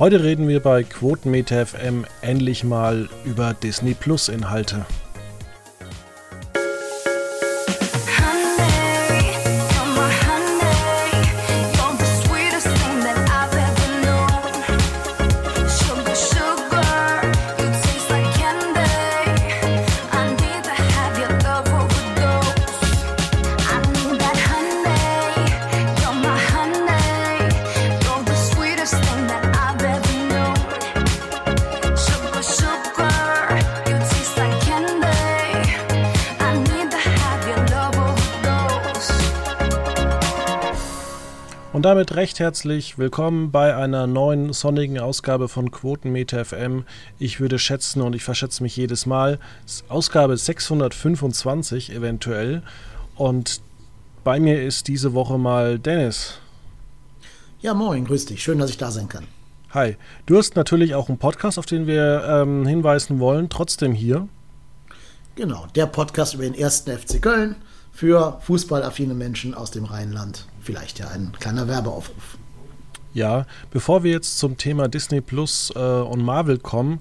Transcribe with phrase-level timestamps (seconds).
[0.00, 4.86] Heute reden wir bei Quotenmeter FM endlich mal über Disney Plus Inhalte.
[41.90, 46.84] Damit recht herzlich willkommen bei einer neuen sonnigen Ausgabe von Quotenmeter FM.
[47.18, 49.40] Ich würde schätzen und ich verschätze mich jedes Mal.
[49.88, 52.62] Ausgabe 625 eventuell.
[53.16, 53.60] Und
[54.22, 56.38] bei mir ist diese Woche mal Dennis.
[57.60, 58.40] Ja, moin, grüß dich.
[58.40, 59.24] Schön, dass ich da sein kann.
[59.70, 59.96] Hi.
[60.26, 64.28] Du hast natürlich auch einen Podcast, auf den wir ähm, hinweisen wollen, trotzdem hier.
[65.34, 67.56] Genau, der Podcast über den ersten FC Köln
[67.90, 70.46] für fußballaffine Menschen aus dem Rheinland.
[70.60, 72.38] Vielleicht ja ein kleiner Werbeaufruf.
[73.12, 77.00] Ja, bevor wir jetzt zum Thema Disney Plus äh, und Marvel kommen,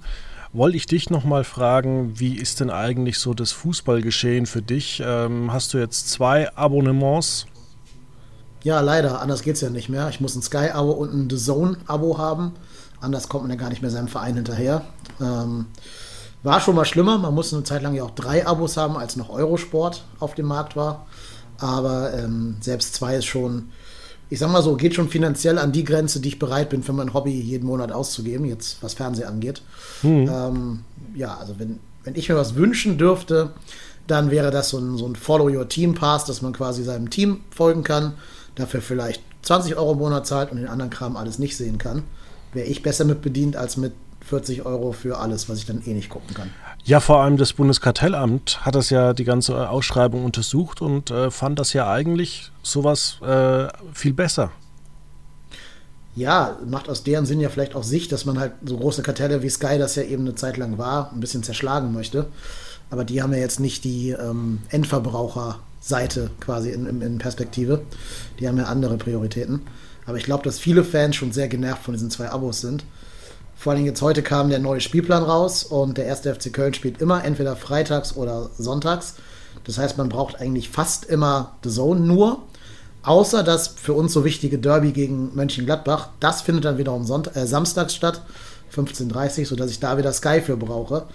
[0.51, 5.03] wollte ich dich nochmal fragen, wie ist denn eigentlich so das Fußballgeschehen für dich?
[5.05, 7.45] Ähm, hast du jetzt zwei Abonnements?
[8.63, 9.21] Ja, leider.
[9.21, 10.09] Anders geht es ja nicht mehr.
[10.09, 12.53] Ich muss ein Sky-Abo und ein The Zone-Abo haben.
[12.99, 14.81] Anders kommt man ja gar nicht mehr seinem Verein hinterher.
[15.21, 15.67] Ähm,
[16.43, 17.17] war schon mal schlimmer.
[17.17, 20.47] Man musste eine Zeit lang ja auch drei Abos haben, als noch Eurosport auf dem
[20.47, 21.05] Markt war.
[21.59, 23.69] Aber ähm, selbst zwei ist schon,
[24.29, 26.93] ich sag mal so, geht schon finanziell an die Grenze, die ich bereit bin, für
[26.93, 29.61] mein Hobby jeden Monat auszugeben, jetzt was Fernsehen angeht.
[30.01, 30.29] Mhm.
[30.31, 30.79] Ähm,
[31.15, 33.51] ja, also wenn, wenn ich mir was wünschen dürfte,
[34.07, 37.09] dann wäre das so ein, so ein Follow Your Team Pass, dass man quasi seinem
[37.09, 38.13] Team folgen kann,
[38.55, 42.03] dafür vielleicht 20 Euro im Monat zahlt und den anderen Kram alles nicht sehen kann.
[42.53, 43.93] Wäre ich besser mit bedient als mit
[44.29, 46.51] 40 Euro für alles, was ich dann eh nicht gucken kann.
[46.83, 51.59] Ja, vor allem das Bundeskartellamt hat das ja die ganze Ausschreibung untersucht und äh, fand
[51.59, 54.51] das ja eigentlich sowas äh, viel besser.
[56.15, 59.41] Ja, macht aus deren Sinn ja vielleicht auch Sicht, dass man halt so große Kartelle
[59.41, 62.27] wie Sky, das ja eben eine Zeit lang war, ein bisschen zerschlagen möchte.
[62.89, 67.81] Aber die haben ja jetzt nicht die ähm, Endverbraucherseite quasi in, in, in Perspektive.
[68.39, 69.61] Die haben ja andere Prioritäten.
[70.05, 72.83] Aber ich glaube, dass viele Fans schon sehr genervt von diesen zwei Abos sind.
[73.59, 77.01] Vor allem jetzt heute kam der neue Spielplan raus und der erste FC Köln spielt
[77.01, 79.15] immer entweder freitags oder sonntags.
[79.65, 82.41] Das heißt, man braucht eigentlich fast immer The Zone nur.
[83.03, 86.07] Außer das für uns so wichtige Derby gegen Mönchengladbach.
[86.21, 88.21] Das findet dann wiederum Sonntag, äh, samstags statt,
[88.73, 91.07] 15.30 Uhr, sodass ich da wieder Sky für brauche.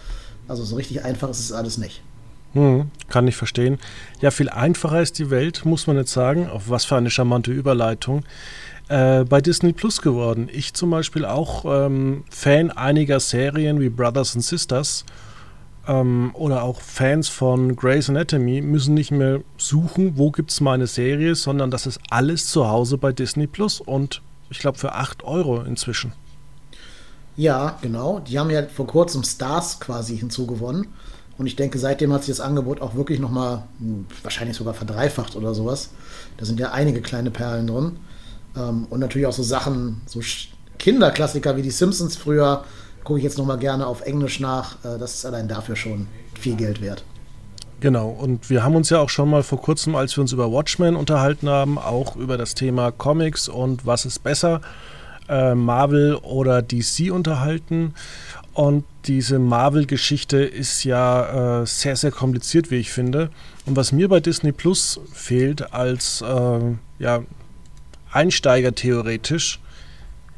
[0.46, 2.02] Also so richtig einfach ist es alles nicht.
[2.52, 3.78] Hm, kann ich verstehen.
[4.20, 6.48] Ja, viel einfacher ist die Welt, muss man jetzt sagen.
[6.48, 8.22] Auf was für eine charmante Überleitung
[8.88, 10.48] äh, bei Disney Plus geworden.
[10.52, 15.04] Ich zum Beispiel auch ähm, Fan einiger Serien wie Brothers and Sisters
[15.86, 20.86] ähm, oder auch Fans von Grey's Anatomy müssen nicht mehr suchen, wo gibt es meine
[20.86, 25.24] Serie, sondern das ist alles zu Hause bei Disney Plus und ich glaube für 8
[25.24, 26.12] Euro inzwischen.
[27.36, 28.20] Ja, genau.
[28.20, 30.86] Die haben ja vor kurzem Stars quasi hinzugewonnen.
[31.36, 35.34] Und ich denke, seitdem hat sich das Angebot auch wirklich nochmal, hm, wahrscheinlich sogar verdreifacht
[35.34, 35.90] oder sowas.
[36.36, 37.96] Da sind ja einige kleine Perlen drin.
[38.56, 40.20] Ähm, und natürlich auch so Sachen, so
[40.78, 42.64] Kinderklassiker wie die Simpsons früher,
[43.04, 44.76] gucke ich jetzt nochmal gerne auf Englisch nach.
[44.84, 47.04] Äh, das ist allein dafür schon viel Geld wert.
[47.80, 50.50] Genau, und wir haben uns ja auch schon mal vor kurzem, als wir uns über
[50.50, 54.62] Watchmen unterhalten haben, auch über das Thema Comics und was ist besser,
[55.28, 57.94] äh, Marvel oder DC unterhalten.
[58.54, 63.30] Und diese Marvel-Geschichte ist ja äh, sehr, sehr kompliziert, wie ich finde.
[63.66, 66.60] Und was mir bei Disney Plus fehlt als äh,
[67.00, 67.22] ja,
[68.14, 69.60] Einsteiger theoretisch.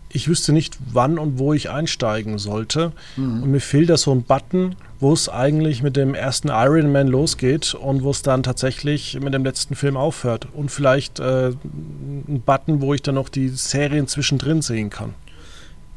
[0.09, 2.93] Ich wüsste nicht, wann und wo ich einsteigen sollte.
[3.17, 3.43] Mhm.
[3.43, 7.09] Und mir fehlt da so ein Button, wo es eigentlich mit dem ersten Iron Man
[7.09, 10.49] losgeht und wo es dann tatsächlich mit dem letzten Film aufhört.
[10.55, 15.15] Und vielleicht äh, ein Button, wo ich dann noch die Serien zwischendrin sehen kann.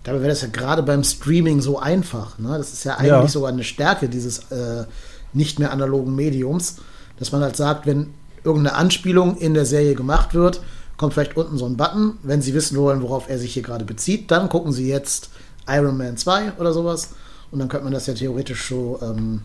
[0.03, 2.39] Dabei wäre das ja gerade beim Streaming so einfach.
[2.39, 2.57] Ne?
[2.57, 3.27] Das ist ja eigentlich ja.
[3.27, 4.85] sogar eine Stärke dieses äh,
[5.33, 6.77] nicht mehr analogen Mediums,
[7.19, 10.61] dass man halt sagt, wenn irgendeine Anspielung in der Serie gemacht wird,
[10.99, 12.17] kommt vielleicht unten so ein Button.
[12.23, 15.29] Wenn Sie wissen wollen, worauf er sich hier gerade bezieht, dann gucken Sie jetzt
[15.67, 17.11] Iron Man 2 oder sowas.
[17.51, 19.41] Und dann könnte man das ja theoretisch so, ähm,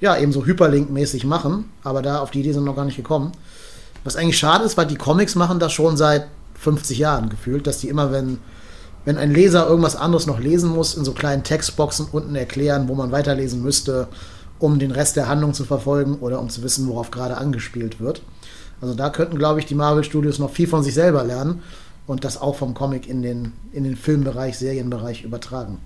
[0.00, 1.70] ja, eben so Hyperlink-mäßig machen.
[1.82, 3.32] Aber da auf die Idee sind noch gar nicht gekommen.
[4.04, 7.80] Was eigentlich schade ist, weil die Comics machen das schon seit 50 Jahren gefühlt, dass
[7.80, 8.38] die immer, wenn,
[9.04, 12.94] wenn ein Leser irgendwas anderes noch lesen muss, in so kleinen Textboxen unten erklären, wo
[12.94, 14.06] man weiterlesen müsste,
[14.60, 18.22] um den Rest der Handlung zu verfolgen oder um zu wissen, worauf gerade angespielt wird.
[18.80, 21.62] Also da könnten, glaube ich, die Marvel Studios noch viel von sich selber lernen.
[22.06, 25.78] und das auch vom Comic in den, in den Filmbereich, Serienbereich übertragen.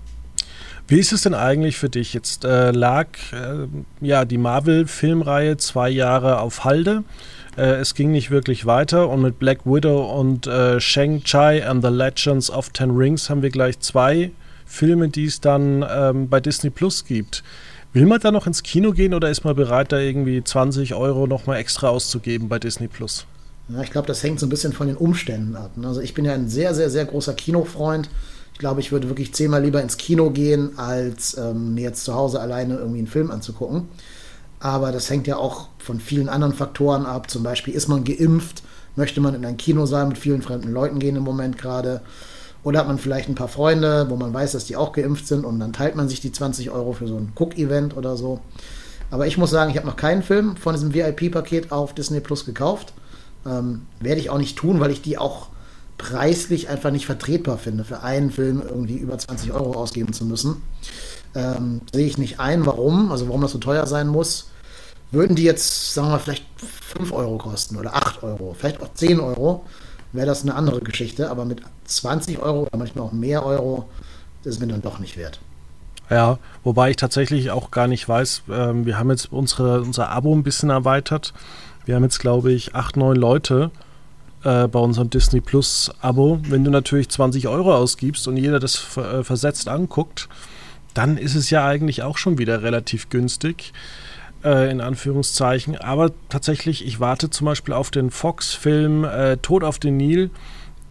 [0.87, 2.13] Wie ist es denn eigentlich für dich?
[2.13, 3.67] Jetzt äh, lag äh,
[4.01, 7.03] ja die Marvel-Filmreihe zwei Jahre auf Halde.
[7.57, 11.89] Äh, es ging nicht wirklich weiter und mit Black Widow und äh, Shang-Chi and the
[11.89, 14.31] Legends of Ten Rings haben wir gleich zwei
[14.65, 17.43] Filme, die es dann ähm, bei Disney Plus gibt.
[17.93, 21.27] Will man da noch ins Kino gehen oder ist man bereit, da irgendwie 20 Euro
[21.27, 23.25] nochmal extra auszugeben bei Disney Plus?
[23.67, 25.75] Ja, ich glaube, das hängt so ein bisschen von den Umständen ab.
[25.75, 25.87] Ne?
[25.87, 28.09] Also ich bin ja ein sehr, sehr, sehr großer Kinofreund.
[28.53, 32.15] Ich glaube, ich würde wirklich zehnmal lieber ins Kino gehen, als ähm, mir jetzt zu
[32.15, 33.89] Hause alleine irgendwie einen Film anzugucken.
[34.61, 37.29] Aber das hängt ja auch von vielen anderen Faktoren ab.
[37.29, 38.63] Zum Beispiel ist man geimpft,
[38.95, 42.01] möchte man in ein Kinosaal mit vielen fremden Leuten gehen im Moment gerade.
[42.63, 45.45] Oder hat man vielleicht ein paar Freunde, wo man weiß, dass die auch geimpft sind
[45.45, 48.39] und dann teilt man sich die 20 Euro für so ein Cook-Event oder so.
[49.09, 52.45] Aber ich muss sagen, ich habe noch keinen Film von diesem VIP-Paket auf Disney Plus
[52.45, 52.93] gekauft.
[53.45, 55.47] Ähm, werde ich auch nicht tun, weil ich die auch
[55.97, 60.61] preislich einfach nicht vertretbar finde, für einen Film irgendwie über 20 Euro ausgeben zu müssen.
[61.35, 64.49] Ähm, sehe ich nicht ein, warum, also warum das so teuer sein muss.
[65.11, 66.45] Würden die jetzt, sagen wir vielleicht
[66.97, 69.65] 5 Euro kosten oder 8 Euro, vielleicht auch 10 Euro,
[70.13, 71.29] wäre das eine andere Geschichte.
[71.29, 73.89] Aber mit 20 Euro oder manchmal auch mehr Euro,
[74.43, 75.39] das ist mir dann doch nicht wert.
[76.09, 80.35] Ja, wobei ich tatsächlich auch gar nicht weiß, ähm, wir haben jetzt unsere, unser Abo
[80.35, 81.33] ein bisschen erweitert.
[81.85, 83.71] Wir haben jetzt, glaube ich, acht, neun Leute
[84.43, 86.39] äh, bei unserem Disney Plus Abo.
[86.43, 90.27] Wenn du natürlich 20 Euro ausgibst und jeder das äh, versetzt anguckt,
[90.93, 93.71] dann ist es ja eigentlich auch schon wieder relativ günstig
[94.43, 95.77] äh, in Anführungszeichen.
[95.77, 100.29] Aber tatsächlich, ich warte zum Beispiel auf den Fox-Film äh, Tod auf den Nil,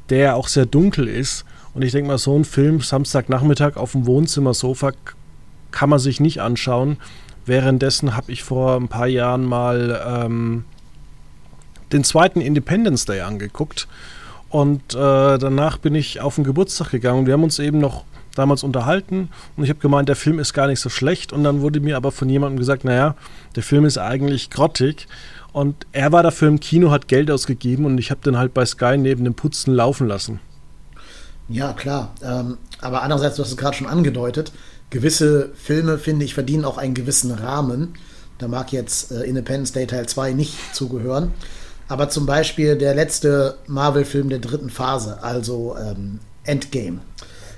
[0.09, 1.45] der auch sehr dunkel ist.
[1.75, 4.93] Und ich denke mal, so ein Film Samstagnachmittag auf dem Wohnzimmersofa
[5.71, 6.97] kann man sich nicht anschauen.
[7.47, 10.65] Währenddessen habe ich vor ein paar Jahren mal ähm,
[11.93, 13.89] den zweiten Independence Day angeguckt.
[14.49, 17.27] Und äh, danach bin ich auf den Geburtstag gegangen.
[17.27, 18.05] Wir haben uns eben noch
[18.35, 21.33] damals unterhalten und ich habe gemeint, der Film ist gar nicht so schlecht.
[21.33, 23.17] Und dann wurde mir aber von jemandem gesagt, naja,
[23.57, 25.07] der Film ist eigentlich grottig.
[25.53, 28.65] Und er war dafür im Kino, hat Geld ausgegeben und ich habe den halt bei
[28.65, 30.41] Sky neben dem Putzen laufen lassen.
[31.49, 32.15] Ja, klar.
[32.23, 34.53] Ähm, aber andererseits, du hast es gerade schon angedeutet,
[34.91, 37.95] gewisse Filme, finde ich, verdienen auch einen gewissen Rahmen.
[38.39, 41.33] Da mag jetzt äh, Independence Day Teil 2 nicht zugehören.
[41.89, 47.01] Aber zum Beispiel der letzte Marvel-Film der dritten Phase, also ähm, Endgame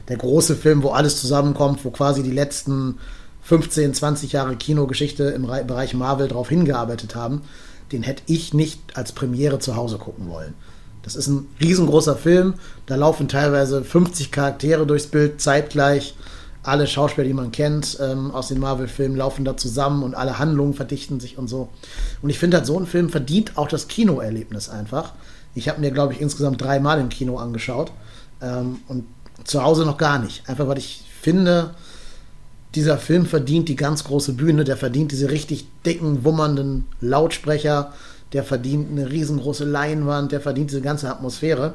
[0.08, 2.98] der große Film, wo alles zusammenkommt, wo quasi die letzten
[3.42, 7.42] 15, 20 Jahre Kinogeschichte im Bereich Marvel darauf hingearbeitet haben,
[7.90, 10.54] den hätte ich nicht als Premiere zu Hause gucken wollen.
[11.02, 12.54] Das ist ein riesengroßer Film,
[12.86, 16.14] da laufen teilweise 50 Charaktere durchs Bild zeitgleich.
[16.62, 20.74] Alle Schauspieler, die man kennt ähm, aus den Marvel-Filmen, laufen da zusammen und alle Handlungen
[20.74, 21.70] verdichten sich und so.
[22.22, 25.12] Und ich finde halt, so ein Film verdient auch das Kinoerlebnis einfach.
[25.56, 27.90] Ich habe mir, glaube ich, insgesamt dreimal im Kino angeschaut.
[28.40, 29.06] Ähm, und
[29.44, 30.48] zu Hause noch gar nicht.
[30.48, 31.74] Einfach weil ich finde,
[32.74, 37.92] dieser Film verdient die ganz große Bühne, der verdient diese richtig dicken, wummernden Lautsprecher,
[38.32, 41.74] der verdient eine riesengroße Leinwand, der verdient diese ganze Atmosphäre.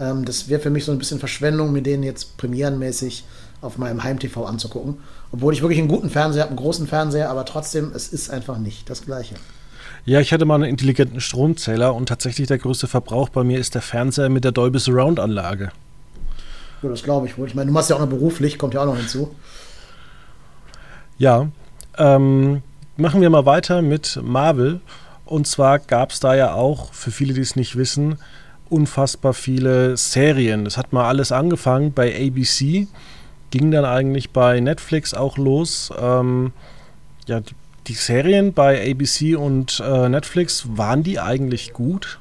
[0.00, 3.24] Ähm, das wäre für mich so ein bisschen Verschwendung, mir den jetzt premierenmäßig
[3.60, 4.96] auf meinem Heim-TV anzugucken.
[5.30, 8.58] Obwohl ich wirklich einen guten Fernseher habe, einen großen Fernseher, aber trotzdem, es ist einfach
[8.58, 9.36] nicht das Gleiche.
[10.04, 13.76] Ja, ich hatte mal einen intelligenten Stromzähler und tatsächlich der größte Verbrauch bei mir ist
[13.76, 15.70] der Fernseher mit der Dolby Surround Anlage.
[16.82, 17.46] Ja, das glaube ich wohl.
[17.46, 19.34] Ich meine, du machst ja auch noch beruflich, kommt ja auch noch hinzu.
[21.18, 21.48] Ja,
[21.98, 22.62] ähm,
[22.96, 24.80] machen wir mal weiter mit Marvel.
[25.24, 28.18] Und zwar gab es da ja auch, für viele, die es nicht wissen,
[28.68, 30.64] unfassbar viele Serien.
[30.64, 32.88] Das hat mal alles angefangen bei ABC,
[33.50, 35.92] ging dann eigentlich bei Netflix auch los.
[35.98, 36.52] Ähm,
[37.26, 37.40] ja,
[37.86, 42.18] die, Serien bei ABC und äh, Netflix, waren die eigentlich gut?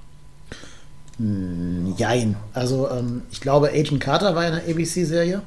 [1.22, 2.36] Hm, jein.
[2.54, 5.44] Also ähm, ich glaube, Agent Carter war eine ABC-Serie.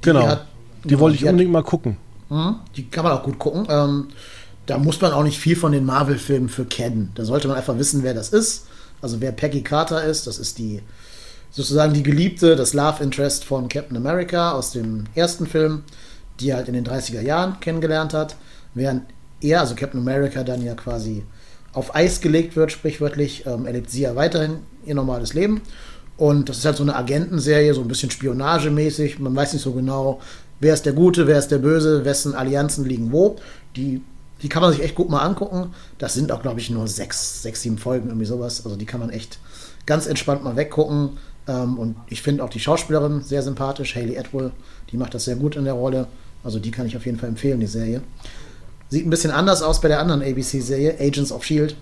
[0.00, 0.26] Genau.
[0.26, 0.46] Hat,
[0.82, 1.96] die wollte ich unbedingt hat, mal gucken.
[2.28, 3.66] Mh, die kann man auch gut gucken.
[3.68, 4.08] Ähm,
[4.66, 7.12] da muss man auch nicht viel von den Marvel-Filmen für kennen.
[7.14, 8.66] Da sollte man einfach wissen, wer das ist.
[9.00, 10.80] Also wer Peggy Carter ist, das ist die
[11.50, 15.84] sozusagen die Geliebte, das Love Interest von Captain America aus dem ersten Film,
[16.40, 18.34] die er halt in den 30er Jahren kennengelernt hat.
[18.74, 19.02] Während
[19.40, 21.22] er, also Captain America, dann ja quasi
[21.74, 25.60] auf Eis gelegt wird, sprichwörtlich, ähm, erlebt sie ja weiterhin ihr normales Leben.
[26.16, 29.18] Und das ist halt so eine Agentenserie, so ein bisschen spionagemäßig.
[29.18, 30.20] Man weiß nicht so genau,
[30.60, 33.36] wer ist der Gute, wer ist der Böse, wessen Allianzen liegen wo.
[33.74, 34.00] Die,
[34.42, 35.74] die kann man sich echt gut mal angucken.
[35.98, 38.64] Das sind auch, glaube ich, nur sechs, sechs, sieben Folgen, irgendwie sowas.
[38.64, 39.38] Also die kann man echt
[39.86, 41.18] ganz entspannt mal weggucken.
[41.48, 44.52] Ähm, und ich finde auch die Schauspielerin sehr sympathisch, Hayley Atwell.
[44.92, 46.06] Die macht das sehr gut in der Rolle.
[46.44, 48.02] Also die kann ich auf jeden Fall empfehlen, die Serie.
[48.94, 51.74] Sieht ein bisschen anders aus bei der anderen ABC-Serie, Agents of Shield.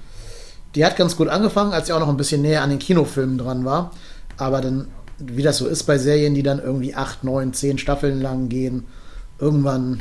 [0.75, 3.37] Die hat ganz gut angefangen, als sie auch noch ein bisschen näher an den Kinofilmen
[3.37, 3.90] dran war.
[4.38, 4.88] Aber dann
[5.19, 8.87] wie das so ist bei Serien, die dann irgendwie acht, neun, zehn Staffeln lang gehen,
[9.38, 10.00] irgendwann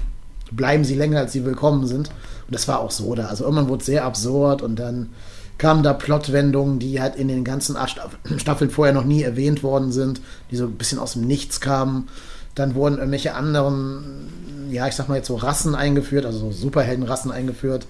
[0.54, 2.08] bleiben sie länger, als sie willkommen sind.
[2.08, 3.26] Und das war auch so da.
[3.26, 5.10] Also irgendwann wurde es sehr absurd und dann
[5.58, 8.00] kamen da Plotwendungen, die halt in den ganzen acht
[8.38, 12.08] Staffeln vorher noch nie erwähnt worden sind, die so ein bisschen aus dem Nichts kamen.
[12.56, 17.32] Dann wurden irgendwelche anderen, ja, ich sag mal jetzt so Rassen eingeführt, also so Superheldenrassen
[17.32, 17.88] eingeführt,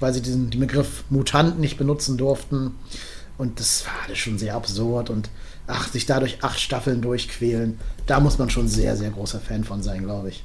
[0.00, 2.74] weil sie diesen, den Begriff Mutant nicht benutzen durften.
[3.38, 5.30] Und das war alles schon sehr absurd und
[5.66, 9.82] ach, sich dadurch acht Staffeln durchquälen, da muss man schon sehr, sehr großer Fan von
[9.82, 10.44] sein, glaube ich.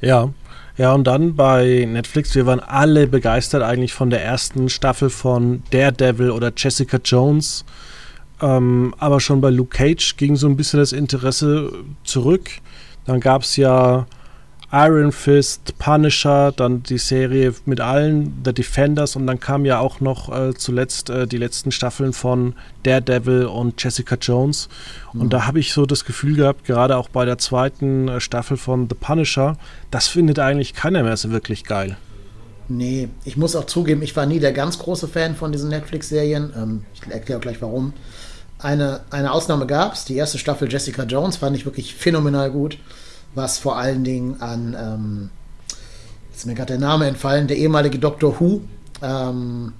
[0.00, 0.30] Ja,
[0.76, 5.62] ja, und dann bei Netflix, wir waren alle begeistert eigentlich von der ersten Staffel von
[5.70, 7.64] Daredevil oder Jessica Jones.
[8.42, 11.72] Ähm, aber schon bei Luke Cage ging so ein bisschen das Interesse
[12.04, 12.50] zurück.
[13.06, 14.06] Dann gab es ja
[14.74, 20.00] Iron Fist, Punisher, dann die Serie mit allen, The Defenders und dann kam ja auch
[20.00, 24.70] noch äh, zuletzt äh, die letzten Staffeln von Daredevil und Jessica Jones.
[25.12, 25.20] Mhm.
[25.20, 28.56] Und da habe ich so das Gefühl gehabt, gerade auch bei der zweiten äh, Staffel
[28.56, 29.58] von The Punisher,
[29.90, 31.98] das findet eigentlich keiner mehr so wirklich geil.
[32.68, 36.50] Nee, ich muss auch zugeben, ich war nie der ganz große Fan von diesen Netflix-Serien.
[36.56, 37.92] Ähm, ich erkläre auch gleich warum.
[38.62, 42.78] Eine, eine Ausnahme gab es, die erste Staffel Jessica Jones fand ich wirklich phänomenal gut
[43.34, 45.30] was vor allen Dingen an, ähm,
[46.34, 48.62] ist mir gerade der Name entfallen, der ehemalige Doctor Who.
[49.02, 49.72] Ähm,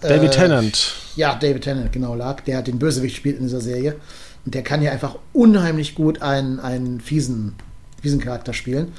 [0.00, 0.94] David äh, Tennant.
[1.16, 2.42] Ja, David Tennant, genau, lag.
[2.42, 3.96] Der hat den Bösewicht gespielt in dieser Serie.
[4.44, 7.54] Und der kann ja einfach unheimlich gut einen, einen fiesen,
[8.02, 8.92] fiesen Charakter spielen.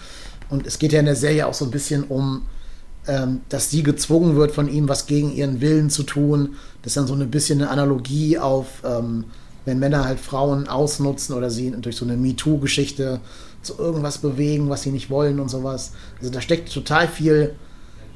[0.50, 2.46] Und es geht ja in der Serie auch so ein bisschen um,
[3.50, 6.56] dass sie gezwungen wird, von ihm was gegen ihren Willen zu tun.
[6.82, 9.26] Das ist dann so ein bisschen eine Analogie auf ähm,
[9.66, 13.20] wenn Männer halt Frauen ausnutzen oder sie durch so eine MeToo-Geschichte
[13.62, 15.92] zu irgendwas bewegen, was sie nicht wollen und sowas.
[16.20, 17.56] Also da steckt total viel,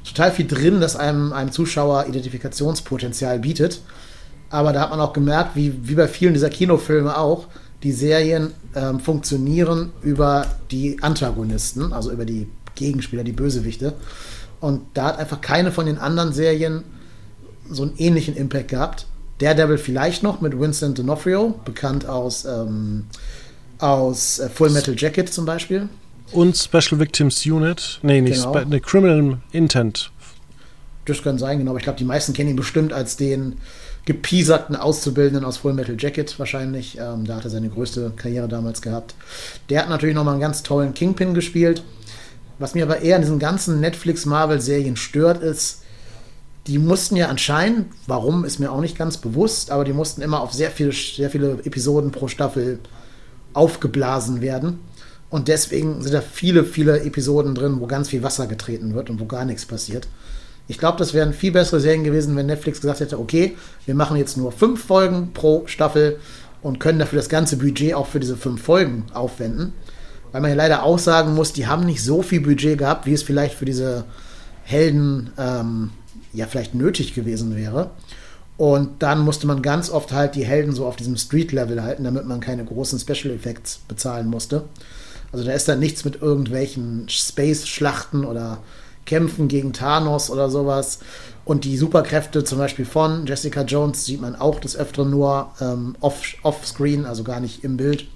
[0.04, 3.80] total viel drin, das einem, einem Zuschauer Identifikationspotenzial bietet.
[4.48, 7.46] Aber da hat man auch gemerkt, wie, wie bei vielen dieser Kinofilme auch,
[7.82, 13.94] die Serien ähm, funktionieren über die Antagonisten, also über die Gegenspieler, die Bösewichte.
[14.60, 16.84] Und da hat einfach keine von den anderen Serien
[17.68, 19.06] so einen ähnlichen Impact gehabt.
[19.38, 23.06] Daredevil vielleicht noch mit Vincent D'Onofrio, bekannt aus, ähm,
[23.78, 25.88] aus äh, Full Metal Jacket zum Beispiel.
[26.32, 28.00] Und Special Victims Unit.
[28.02, 28.64] Nee, nicht genau.
[28.64, 30.12] ne, Criminal Intent.
[31.06, 31.70] Das kann sein, genau.
[31.70, 33.56] Aber ich glaube, die meisten kennen ihn bestimmt als den
[34.04, 36.98] gepieserten Auszubildenden aus Full Metal Jacket wahrscheinlich.
[36.98, 39.14] Ähm, da hat er seine größte Karriere damals gehabt.
[39.70, 41.82] Der hat natürlich nochmal einen ganz tollen Kingpin gespielt.
[42.60, 45.80] Was mir aber eher in diesen ganzen Netflix-Marvel-Serien stört, ist,
[46.66, 50.42] die mussten ja anscheinend, warum ist mir auch nicht ganz bewusst, aber die mussten immer
[50.42, 52.78] auf sehr viele, sehr viele Episoden pro Staffel
[53.54, 54.78] aufgeblasen werden.
[55.30, 59.20] Und deswegen sind da viele, viele Episoden drin, wo ganz viel Wasser getreten wird und
[59.20, 60.06] wo gar nichts passiert.
[60.68, 64.18] Ich glaube, das wären viel bessere Serien gewesen, wenn Netflix gesagt hätte, okay, wir machen
[64.18, 66.18] jetzt nur fünf Folgen pro Staffel
[66.60, 69.72] und können dafür das ganze Budget auch für diese fünf Folgen aufwenden.
[70.32, 73.12] Weil man ja leider auch sagen muss, die haben nicht so viel Budget gehabt, wie
[73.12, 74.04] es vielleicht für diese
[74.62, 75.90] Helden ähm,
[76.32, 77.90] ja vielleicht nötig gewesen wäre.
[78.56, 82.26] Und dann musste man ganz oft halt die Helden so auf diesem Street-Level halten, damit
[82.26, 84.64] man keine großen Special Effects bezahlen musste.
[85.32, 88.58] Also da ist dann nichts mit irgendwelchen Space-Schlachten oder
[89.06, 90.98] Kämpfen gegen Thanos oder sowas.
[91.44, 95.96] Und die Superkräfte zum Beispiel von Jessica Jones sieht man auch des Öfteren nur ähm,
[96.00, 98.06] off-screen, also gar nicht im Bild.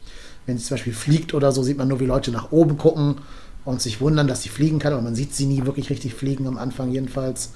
[0.47, 3.17] Wenn sie zum Beispiel fliegt oder so, sieht man nur, wie Leute nach oben gucken
[3.65, 4.93] und sich wundern, dass sie fliegen kann.
[4.93, 7.53] Aber man sieht sie nie wirklich richtig fliegen, am Anfang jedenfalls.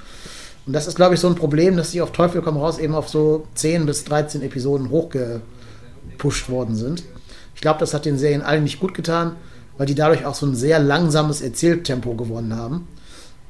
[0.67, 2.95] Und das ist, glaube ich, so ein Problem, dass sie auf Teufel komm raus eben
[2.95, 7.05] auf so 10 bis 13 Episoden hochgepusht worden sind.
[7.55, 9.37] Ich glaube, das hat den Serien allen nicht gut getan,
[9.77, 12.87] weil die dadurch auch so ein sehr langsames Erzähltempo gewonnen haben.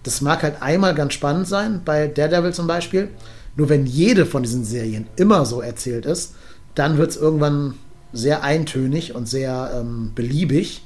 [0.02, 3.08] Das mag halt einmal ganz spannend sein, bei Daredevil zum Beispiel.
[3.56, 6.34] Nur wenn jede von diesen Serien immer so erzählt ist,
[6.74, 7.74] dann wird es irgendwann
[8.12, 10.82] sehr eintönig und sehr ähm, beliebig.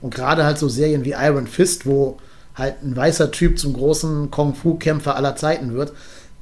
[0.00, 2.18] Und gerade halt so Serien wie Iron Fist, wo
[2.54, 5.92] halt ein weißer Typ zum großen Kung-Fu-Kämpfer aller Zeiten wird,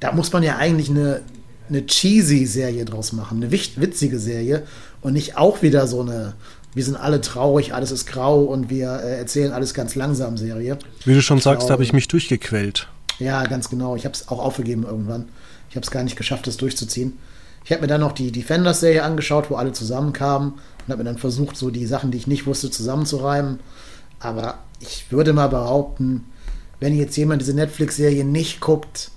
[0.00, 1.22] da muss man ja eigentlich eine,
[1.68, 4.64] eine cheesy Serie draus machen, eine witzige Serie
[5.00, 6.34] und nicht auch wieder so eine
[6.74, 10.78] wir sind alle traurig, alles ist grau und wir äh, erzählen alles ganz langsam Serie.
[11.04, 12.88] Wie du schon ich sagst, habe ich mich durchgequält.
[13.18, 13.94] Ja, ganz genau.
[13.94, 15.28] Ich habe es auch aufgegeben irgendwann.
[15.68, 17.18] Ich habe es gar nicht geschafft, das durchzuziehen.
[17.64, 21.18] Ich habe mir dann noch die Defenders-Serie angeschaut, wo alle zusammenkamen und habe mir dann
[21.18, 23.60] versucht, so die Sachen, die ich nicht wusste, zusammenzureimen.
[24.20, 26.24] Aber ich würde mal behaupten,
[26.80, 29.10] wenn jetzt jemand diese Netflix-Serie nicht guckt,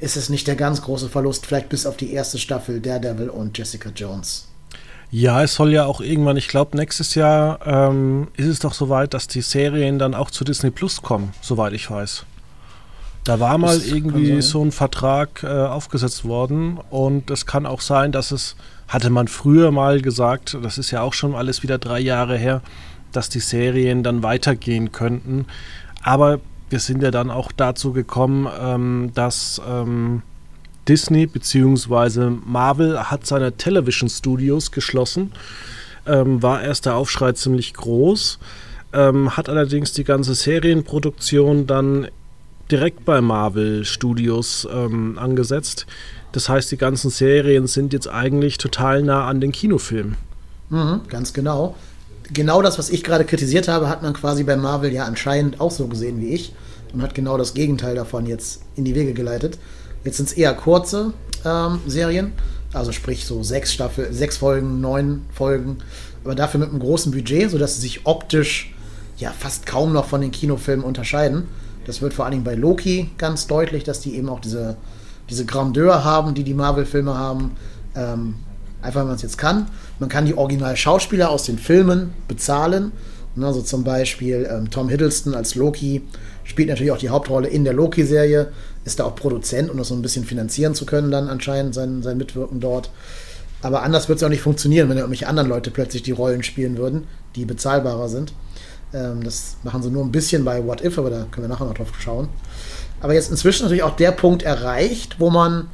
[0.00, 3.56] ist es nicht der ganz große Verlust, vielleicht bis auf die erste Staffel Daredevil und
[3.56, 4.48] Jessica Jones.
[5.10, 9.12] Ja, es soll ja auch irgendwann, ich glaube, nächstes Jahr ähm, ist es doch soweit,
[9.12, 12.24] dass die Serien dann auch zu Disney Plus kommen, soweit ich weiß.
[13.24, 17.80] Da war mal das irgendwie so ein Vertrag äh, aufgesetzt worden und es kann auch
[17.80, 18.56] sein, dass es,
[18.88, 22.62] hatte man früher mal gesagt, das ist ja auch schon alles wieder drei Jahre her,
[23.12, 25.46] dass die Serien dann weitergehen könnten.
[26.02, 30.22] Aber wir sind ja dann auch dazu gekommen, ähm, dass ähm,
[30.88, 32.30] Disney bzw.
[32.44, 35.32] Marvel hat seine Television Studios geschlossen.
[36.06, 38.40] Ähm, war erst der Aufschrei ziemlich groß,
[38.92, 42.08] ähm, hat allerdings die ganze Serienproduktion dann
[42.72, 45.86] direkt bei Marvel Studios ähm, angesetzt.
[46.32, 50.16] Das heißt, die ganzen Serien sind jetzt eigentlich total nah an den Kinofilmen.
[50.70, 51.76] Mhm, ganz genau.
[52.32, 55.70] Genau das, was ich gerade kritisiert habe, hat man quasi bei Marvel ja anscheinend auch
[55.70, 56.54] so gesehen wie ich
[56.94, 59.58] und hat genau das Gegenteil davon jetzt in die Wege geleitet.
[60.04, 61.12] Jetzt sind es eher kurze
[61.44, 62.32] ähm, Serien,
[62.72, 65.78] also sprich so sechs Staffel, sechs Folgen, neun Folgen,
[66.24, 68.74] aber dafür mit einem großen Budget, sodass sie sich optisch
[69.18, 71.48] ja fast kaum noch von den Kinofilmen unterscheiden.
[71.84, 74.76] Das wird vor allen Dingen bei Loki ganz deutlich, dass die eben auch diese,
[75.30, 77.52] diese Grandeur haben, die die Marvel-Filme haben.
[77.94, 78.34] Ähm,
[78.82, 79.68] einfach, wenn man es jetzt kann.
[79.98, 82.92] Man kann die Original-Schauspieler aus den Filmen bezahlen.
[83.40, 86.02] Also zum Beispiel ähm, Tom Hiddleston als Loki
[86.44, 88.48] spielt natürlich auch die Hauptrolle in der Loki-Serie,
[88.84, 92.02] ist da auch Produzent, um das so ein bisschen finanzieren zu können, dann anscheinend sein,
[92.02, 92.90] sein Mitwirken dort.
[93.62, 96.76] Aber anders wird es auch nicht funktionieren, wenn irgendwelche anderen Leute plötzlich die Rollen spielen
[96.76, 97.04] würden,
[97.36, 98.34] die bezahlbarer sind.
[98.94, 101.66] Ähm, das machen sie nur ein bisschen bei What If, aber da können wir nachher
[101.66, 102.28] noch drauf schauen.
[103.00, 105.68] Aber jetzt inzwischen natürlich auch der Punkt erreicht, wo man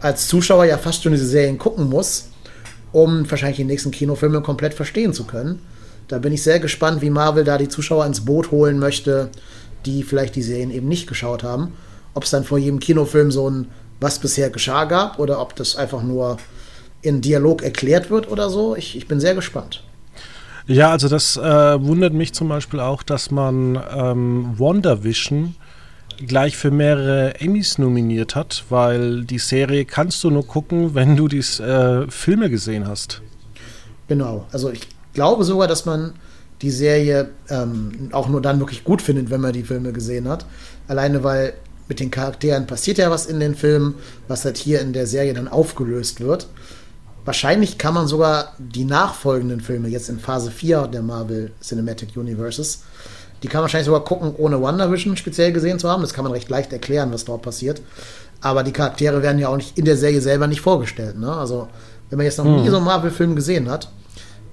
[0.00, 2.28] als Zuschauer ja fast schon diese Serien gucken muss,
[2.92, 5.60] um wahrscheinlich die nächsten Kinofilme komplett verstehen zu können.
[6.08, 9.30] Da bin ich sehr gespannt, wie Marvel da die Zuschauer ins Boot holen möchte,
[9.84, 11.74] die vielleicht die Serien eben nicht geschaut haben.
[12.14, 13.68] Ob es dann vor jedem Kinofilm so ein
[14.00, 16.38] Was bisher geschah gab oder ob das einfach nur
[17.02, 18.76] in Dialog erklärt wird oder so.
[18.76, 19.82] Ich, ich bin sehr gespannt.
[20.68, 25.54] Ja, also das äh, wundert mich zum Beispiel auch, dass man ähm, WandaVision
[26.26, 31.26] gleich für mehrere Emmys nominiert hat, weil die Serie kannst du nur gucken, wenn du
[31.26, 33.22] die äh, Filme gesehen hast.
[34.08, 36.12] Genau, also ich glaube sogar, dass man
[36.60, 40.44] die Serie ähm, auch nur dann wirklich gut findet, wenn man die Filme gesehen hat.
[40.86, 41.54] Alleine weil
[41.88, 43.94] mit den Charakteren passiert ja was in den Filmen,
[44.26, 46.46] was halt hier in der Serie dann aufgelöst wird.
[47.28, 52.84] Wahrscheinlich kann man sogar die nachfolgenden Filme, jetzt in Phase 4 der Marvel Cinematic Universes,
[53.42, 56.00] die kann man wahrscheinlich sogar gucken, ohne WandaVision speziell gesehen zu haben.
[56.00, 57.82] Das kann man recht leicht erklären, was dort passiert.
[58.40, 61.18] Aber die Charaktere werden ja auch nicht in der Serie selber nicht vorgestellt.
[61.18, 61.30] Ne?
[61.30, 61.68] Also,
[62.08, 62.70] wenn man jetzt noch nie hm.
[62.70, 63.90] so einen Marvel-Film gesehen hat,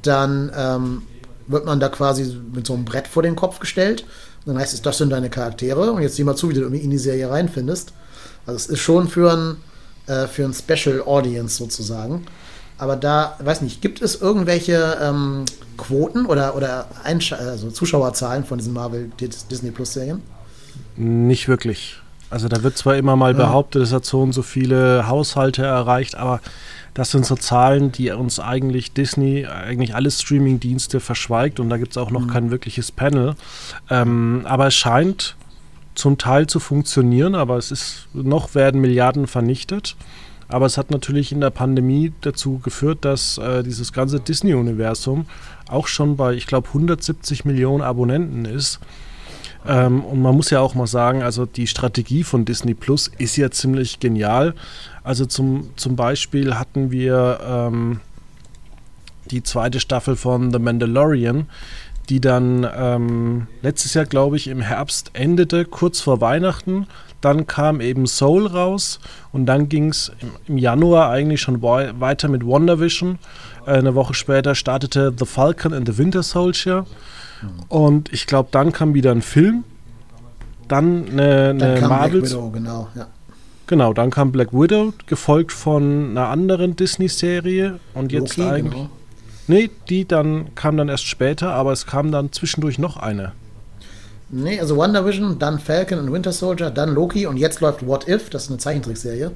[0.02, 1.04] dann ähm,
[1.48, 4.02] wird man da quasi mit so einem Brett vor den Kopf gestellt.
[4.46, 5.94] Und dann heißt es, das sind deine Charaktere.
[5.94, 7.94] Und jetzt sieh mal zu, wie du in die Serie reinfindest.
[8.46, 9.56] Also, es ist schon für ein,
[10.14, 12.26] äh, für ein Special Audience sozusagen.
[12.78, 15.46] Aber da, weiß nicht, gibt es irgendwelche ähm,
[15.78, 20.22] Quoten oder, oder Einsch also Zuschauerzahlen von diesen Marvel Disney Plus Serien?
[20.98, 21.98] Nicht wirklich.
[22.30, 23.38] Also da wird zwar immer mal ja.
[23.38, 26.42] behauptet, es hat so und so viele Haushalte erreicht, aber
[26.94, 31.92] das sind so Zahlen, die uns eigentlich Disney, eigentlich alle Streaming-Dienste verschweigt und da gibt
[31.92, 32.30] es auch noch mhm.
[32.30, 33.36] kein wirkliches Panel.
[33.90, 35.36] Ähm, aber es scheint
[35.94, 39.96] zum Teil zu funktionieren, aber es ist noch werden Milliarden vernichtet.
[40.48, 45.26] Aber es hat natürlich in der Pandemie dazu geführt, dass äh, dieses ganze Disney-Universum
[45.68, 48.80] auch schon bei, ich glaube, 170 Millionen Abonnenten ist.
[49.68, 53.36] Ähm, und man muss ja auch mal sagen, also die Strategie von Disney Plus ist
[53.38, 54.54] ja ziemlich genial.
[55.04, 58.00] Also zum, zum Beispiel hatten wir ähm,
[59.32, 61.48] die zweite Staffel von The Mandalorian,
[62.06, 66.88] die dann ähm, letztes Jahr, glaube ich, im Herbst endete, kurz vor Weihnachten.
[67.22, 69.00] Dann kam eben Soul raus
[69.32, 70.12] und dann ging es
[70.48, 73.18] im, Januar eigentlich schon weiter mit WandaVision.
[73.66, 76.86] Äh, eine Woche später startete The Falcon and the Winter Soldier.
[77.68, 79.64] Und ich glaube, dann kam wieder ein Film.
[80.68, 82.24] Dann eine, eine dann Marvel.
[82.24, 83.08] Widow, genau, ja.
[83.68, 87.80] Genau, dann kam Black Widow, gefolgt von einer anderen Disney-Serie.
[87.94, 88.74] Und jetzt Loki, eigentlich.
[88.74, 88.90] Genau.
[89.48, 93.34] Nee, die dann kam dann erst später, aber es kam dann zwischendurch noch eine.
[94.30, 98.30] Nee, also WandaVision, dann Falcon und Winter Soldier, dann Loki und jetzt läuft What If,
[98.30, 99.32] das ist eine Zeichentrickserie.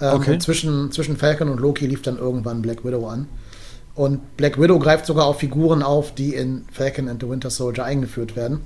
[0.00, 0.38] Ähm, okay.
[0.38, 3.26] zwischen, zwischen Falcon und Loki lief dann irgendwann Black Widow an.
[3.94, 7.84] Und Black Widow greift sogar auf Figuren auf, die in Falcon and the Winter Soldier
[7.84, 8.60] eingeführt werden.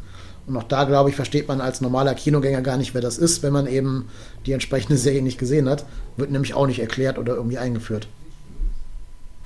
[0.47, 3.43] Und auch da, glaube ich, versteht man als normaler Kinogänger gar nicht, wer das ist,
[3.43, 4.09] wenn man eben
[4.45, 5.87] die entsprechende Serie nicht gesehen hat.
[6.19, 8.07] Wird nämlich auch nicht erklärt oder irgendwie eingeführt.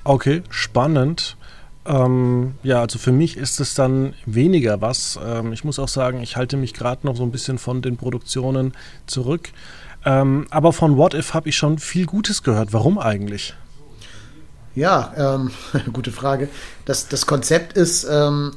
[0.03, 1.35] Okay, spannend.
[1.85, 5.19] Ähm, ja, also für mich ist es dann weniger was.
[5.23, 7.97] Ähm, ich muss auch sagen, ich halte mich gerade noch so ein bisschen von den
[7.97, 8.73] Produktionen
[9.07, 9.49] zurück.
[10.05, 12.73] Ähm, aber von What If habe ich schon viel Gutes gehört.
[12.73, 13.55] Warum eigentlich?
[14.75, 15.51] Ja, ähm,
[15.93, 16.47] gute Frage.
[16.85, 18.51] Das, das Konzept ist, ähm,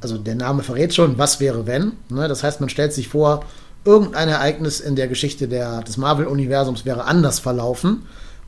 [0.00, 1.92] also der Name verrät schon, was wäre wenn.
[2.08, 2.28] Ne?
[2.28, 3.44] Das heißt, man stellt sich vor,
[3.84, 8.04] irgendein Ereignis in der Geschichte der, des Marvel-Universums wäre anders verlaufen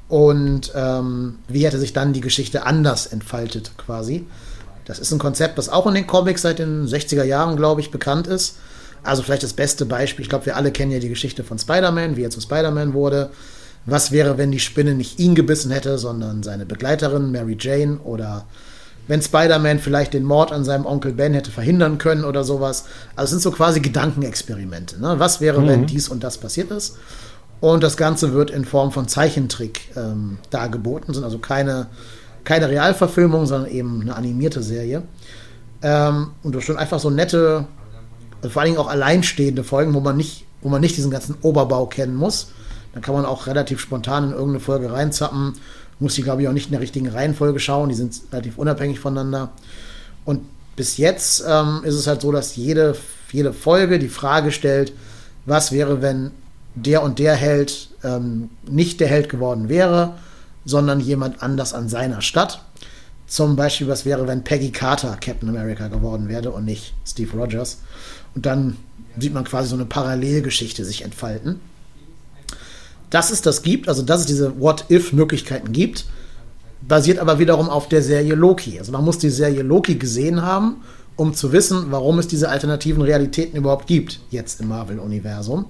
[0.09, 4.27] und ähm, wie hätte sich dann die Geschichte anders entfaltet quasi.
[4.85, 7.91] Das ist ein Konzept, das auch in den Comics seit den 60er Jahren, glaube ich,
[7.91, 8.57] bekannt ist.
[9.03, 12.17] Also vielleicht das beste Beispiel, ich glaube, wir alle kennen ja die Geschichte von Spider-Man,
[12.17, 13.31] wie er zu Spider-Man wurde.
[13.87, 18.47] Was wäre, wenn die Spinne nicht ihn gebissen hätte, sondern seine Begleiterin Mary Jane oder
[19.07, 22.85] wenn Spider-Man vielleicht den Mord an seinem Onkel Ben hätte verhindern können oder sowas.
[23.17, 25.01] Also es sind so quasi Gedankenexperimente.
[25.01, 25.19] Ne?
[25.19, 25.69] Was wäre, mhm.
[25.69, 26.97] wenn dies und das passiert ist?
[27.65, 31.87] Und das Ganze wird in Form von Zeichentrick ähm, dargeboten, sind also keine,
[32.45, 35.05] keine Realverfilmung, sondern eben eine animierte Serie.
[35.81, 37.65] Ähm, und das sind einfach so nette,
[38.47, 41.87] vor allen Dingen auch alleinstehende Folgen, wo man nicht, wo man nicht diesen ganzen Oberbau
[41.87, 42.49] kennen muss.
[42.93, 45.55] Da kann man auch relativ spontan in irgendeine Folge reinzappen
[46.01, 47.89] muss die, glaube ich, auch nicht in der richtigen Reihenfolge schauen.
[47.89, 49.53] Die sind relativ unabhängig voneinander.
[50.27, 50.43] Und
[50.77, 52.95] bis jetzt ähm, ist es halt so, dass jede,
[53.33, 54.93] jede Folge die Frage stellt,
[55.47, 56.33] was wäre, wenn
[56.75, 60.15] der und der Held ähm, nicht der Held geworden wäre,
[60.65, 62.63] sondern jemand anders an seiner Stadt.
[63.27, 67.79] Zum Beispiel, was wäre, wenn Peggy Carter Captain America geworden wäre und nicht Steve Rogers.
[68.35, 68.77] Und dann
[69.19, 71.61] sieht man quasi so eine Parallelgeschichte sich entfalten
[73.15, 76.07] dass es das gibt, also dass es diese What-If-Möglichkeiten gibt,
[76.83, 78.81] basiert aber wiederum auf der Serie Loki.
[78.81, 80.79] Also man muss die Serie Loki gesehen haben,
[81.15, 85.67] um zu wissen, warum es diese alternativen Realitäten überhaupt gibt, jetzt im Marvel-Universum.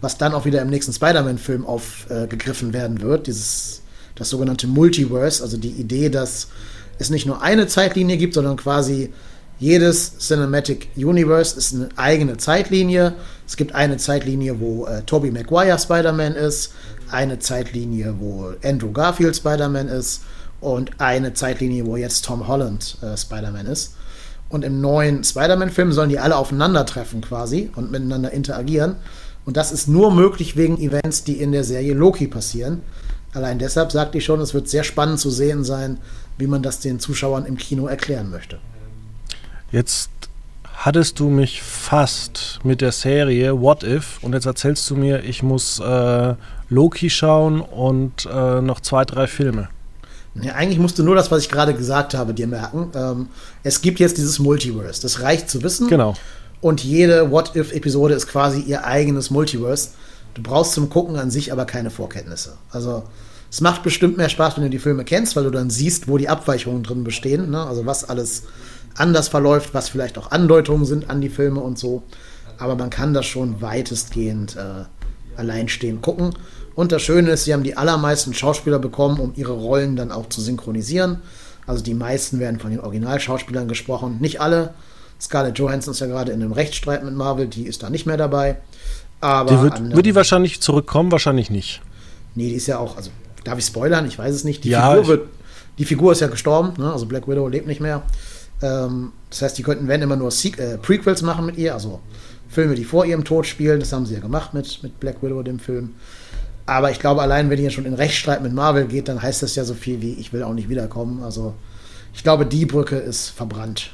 [0.00, 3.82] Was dann auch wieder im nächsten Spider-Man-Film aufgegriffen äh, werden wird, dieses,
[4.14, 6.48] das sogenannte Multiverse, also die Idee, dass
[6.98, 9.12] es nicht nur eine Zeitlinie gibt, sondern quasi
[9.58, 13.12] jedes Cinematic Universe ist eine eigene Zeitlinie.
[13.46, 16.72] Es gibt eine Zeitlinie, wo äh, Tobey Maguire Spider-Man ist,
[17.10, 20.22] eine Zeitlinie, wo Andrew Garfield Spider-Man ist
[20.60, 23.96] und eine Zeitlinie, wo jetzt Tom Holland äh, Spider-Man ist.
[24.48, 28.96] Und im neuen Spider-Man-Film sollen die alle aufeinandertreffen quasi und miteinander interagieren.
[29.50, 32.82] Und das ist nur möglich wegen Events, die in der Serie Loki passieren.
[33.34, 35.98] Allein deshalb sagte ich schon, es wird sehr spannend zu sehen sein,
[36.38, 38.60] wie man das den Zuschauern im Kino erklären möchte.
[39.72, 40.10] Jetzt
[40.72, 45.42] hattest du mich fast mit der Serie What If und jetzt erzählst du mir, ich
[45.42, 46.34] muss äh,
[46.68, 49.68] Loki schauen und äh, noch zwei, drei Filme.
[50.40, 52.92] Ja, eigentlich musst du nur das, was ich gerade gesagt habe, dir merken.
[52.94, 53.28] Ähm,
[53.64, 55.02] es gibt jetzt dieses Multiverse.
[55.02, 55.88] Das reicht zu wissen.
[55.88, 56.14] Genau.
[56.60, 59.90] Und jede What-If-Episode ist quasi ihr eigenes Multiverse.
[60.34, 62.56] Du brauchst zum Gucken an sich aber keine Vorkenntnisse.
[62.70, 63.04] Also,
[63.50, 66.18] es macht bestimmt mehr Spaß, wenn du die Filme kennst, weil du dann siehst, wo
[66.18, 67.50] die Abweichungen drin bestehen.
[67.50, 67.64] Ne?
[67.64, 68.44] Also, was alles
[68.94, 72.02] anders verläuft, was vielleicht auch Andeutungen sind an die Filme und so.
[72.58, 74.84] Aber man kann das schon weitestgehend äh,
[75.36, 76.34] alleinstehend gucken.
[76.74, 80.28] Und das Schöne ist, sie haben die allermeisten Schauspieler bekommen, um ihre Rollen dann auch
[80.28, 81.18] zu synchronisieren.
[81.66, 84.18] Also die meisten werden von den Originalschauspielern gesprochen.
[84.20, 84.74] Nicht alle.
[85.20, 88.16] Scarlett Johansson ist ja gerade in einem Rechtsstreit mit Marvel, die ist da nicht mehr
[88.16, 88.56] dabei.
[89.20, 91.12] Aber die wird, wird, die wahrscheinlich zurückkommen?
[91.12, 91.82] Wahrscheinlich nicht.
[92.34, 93.10] Nee, die ist ja auch, also
[93.44, 94.06] darf ich spoilern?
[94.06, 94.64] Ich weiß es nicht.
[94.64, 95.28] Die, ja, Figur, wird,
[95.78, 96.92] die Figur ist ja gestorben, ne?
[96.92, 98.02] also Black Widow lebt nicht mehr.
[98.62, 102.00] Ähm, das heißt, die könnten, wenn immer nur Se äh, Prequels machen mit ihr, also
[102.48, 103.80] Filme, die vor ihrem Tod spielen.
[103.80, 105.94] Das haben sie ja gemacht mit, mit Black Widow, dem Film.
[106.66, 109.54] Aber ich glaube, allein wenn ihr schon in Rechtsstreit mit Marvel geht, dann heißt das
[109.54, 111.22] ja so viel wie, ich will auch nicht wiederkommen.
[111.22, 111.54] Also
[112.14, 113.92] ich glaube, die Brücke ist verbrannt.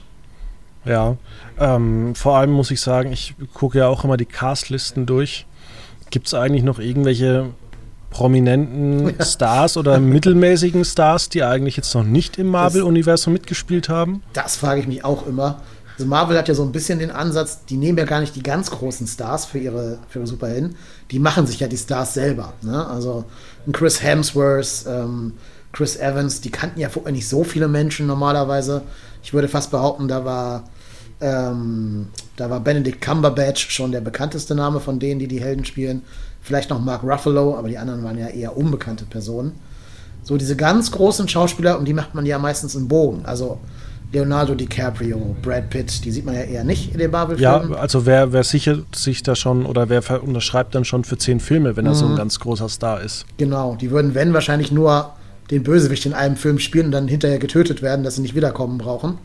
[0.87, 1.17] Ja,
[1.59, 5.47] ähm, vor allem muss ich sagen, ich gucke ja auch immer die Castlisten durch.
[6.11, 7.51] Gibt es eigentlich noch irgendwelche
[8.11, 9.25] prominenten ja.
[9.25, 14.23] Stars oder mittelmäßigen Stars, die eigentlich jetzt noch nicht im Marvel-Universum mitgespielt haben?
[14.33, 15.61] Das frage ich mich auch immer.
[15.99, 18.43] Also Marvel hat ja so ein bisschen den Ansatz, die nehmen ja gar nicht die
[18.43, 20.77] ganz großen Stars für ihre, für ihre Superhelden,
[21.11, 22.53] die machen sich ja die Stars selber.
[22.61, 22.87] Ne?
[22.87, 23.25] Also
[23.67, 25.33] ein Chris Hemsworth, ähm,
[25.73, 28.83] Chris Evans, die kannten ja vorher nicht so viele Menschen normalerweise.
[29.23, 30.65] Ich würde fast behaupten, da war,
[31.21, 36.03] ähm, da war Benedict Cumberbatch schon der bekannteste Name von denen, die die Helden spielen.
[36.43, 39.53] Vielleicht noch Mark Ruffalo, aber die anderen waren ja eher unbekannte Personen.
[40.23, 43.25] So diese ganz großen Schauspieler, um die macht man ja meistens einen Bogen.
[43.25, 43.59] Also
[44.13, 47.73] Leonardo DiCaprio, Brad Pitt, die sieht man ja eher nicht in den Marvel-Filmen.
[47.73, 51.41] Ja, also wer, wer sichert sich da schon oder wer unterschreibt dann schon für zehn
[51.41, 51.97] Filme, wenn er mhm.
[51.97, 52.17] so ein mhm.
[52.17, 53.27] ganz großer Star ist?
[53.37, 55.13] Genau, die würden, wenn, wahrscheinlich nur
[55.51, 58.79] den Bösewicht in einem Film spielen und dann hinterher getötet werden, dass sie nicht wiederkommen
[58.79, 59.19] brauchen.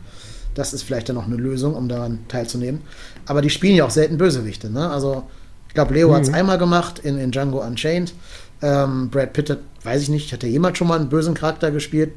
[0.54, 2.82] Das ist vielleicht dann noch eine Lösung, um daran teilzunehmen.
[3.26, 4.90] Aber die spielen ja auch selten Bösewichte, ne?
[4.90, 5.24] Also
[5.68, 6.14] ich glaube, Leo mhm.
[6.14, 8.12] hat es einmal gemacht in, in Django Unchained.
[8.60, 11.70] Ähm, Brad Pitt, hat, weiß ich nicht, hat er jemals schon mal einen bösen Charakter
[11.70, 12.12] gespielt?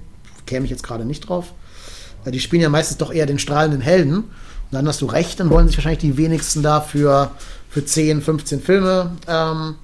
[0.46, 1.54] Käme ich jetzt gerade nicht drauf.
[2.24, 4.18] Weil die spielen ja meistens doch eher den strahlenden Helden.
[4.18, 7.32] Und dann hast du recht, dann wollen sich wahrscheinlich die wenigsten dafür
[7.70, 9.76] für 10, 15 Filme ähm,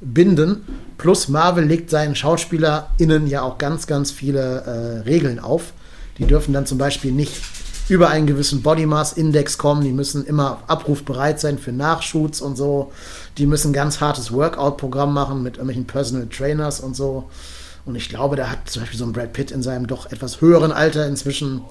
[0.00, 0.64] binden.
[0.98, 5.72] Plus Marvel legt seinen SchauspielerInnen ja auch ganz, ganz viele äh, Regeln auf.
[6.18, 7.34] Die dürfen dann zum Beispiel nicht
[7.90, 12.56] über einen gewissen Body Mass Index kommen, die müssen immer abrufbereit sein für Nachshoots und
[12.56, 12.92] so.
[13.36, 17.28] Die müssen ganz hartes Workout-Programm machen mit irgendwelchen Personal Trainers und so.
[17.84, 20.40] Und ich glaube, da hat zum Beispiel so ein Brad Pitt in seinem doch etwas
[20.40, 21.62] höheren Alter inzwischen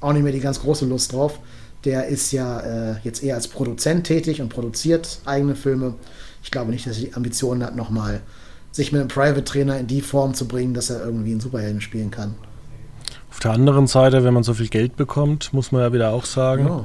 [0.00, 1.38] auch nicht mehr die ganz große Lust drauf.
[1.84, 5.94] Der ist ja äh, jetzt eher als Produzent tätig und produziert eigene Filme.
[6.42, 8.20] Ich glaube nicht, dass er die Ambitionen hat, nochmal
[8.72, 11.80] sich mit einem Private Trainer in die Form zu bringen, dass er irgendwie einen Superhelden
[11.80, 12.34] spielen kann.
[13.40, 16.26] Auf der anderen Seite, wenn man so viel Geld bekommt, muss man ja wieder auch
[16.26, 16.84] sagen, ja.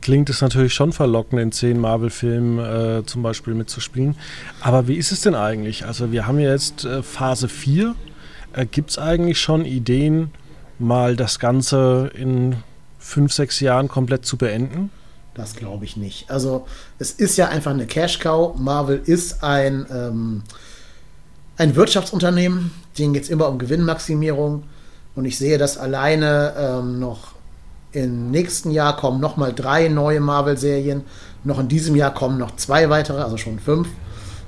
[0.00, 4.16] klingt es natürlich schon verlockend, in zehn Marvel-Filmen äh, zum Beispiel mitzuspielen.
[4.60, 5.86] Aber wie ist es denn eigentlich?
[5.86, 7.94] Also wir haben jetzt äh, Phase 4.
[8.52, 10.32] Äh, Gibt es eigentlich schon Ideen,
[10.80, 12.56] mal das Ganze in
[12.98, 14.90] fünf, sechs Jahren komplett zu beenden?
[15.34, 16.28] Das glaube ich nicht.
[16.32, 16.66] Also
[16.98, 18.58] es ist ja einfach eine Cash-Cow.
[18.58, 20.42] Marvel ist ein, ähm,
[21.58, 24.64] ein Wirtschaftsunternehmen, denen geht es immer um Gewinnmaximierung.
[25.18, 27.32] Und ich sehe, dass alleine ähm, noch
[27.90, 31.02] im nächsten Jahr kommen nochmal drei neue Marvel-Serien.
[31.42, 33.88] Noch in diesem Jahr kommen noch zwei weitere, also schon fünf.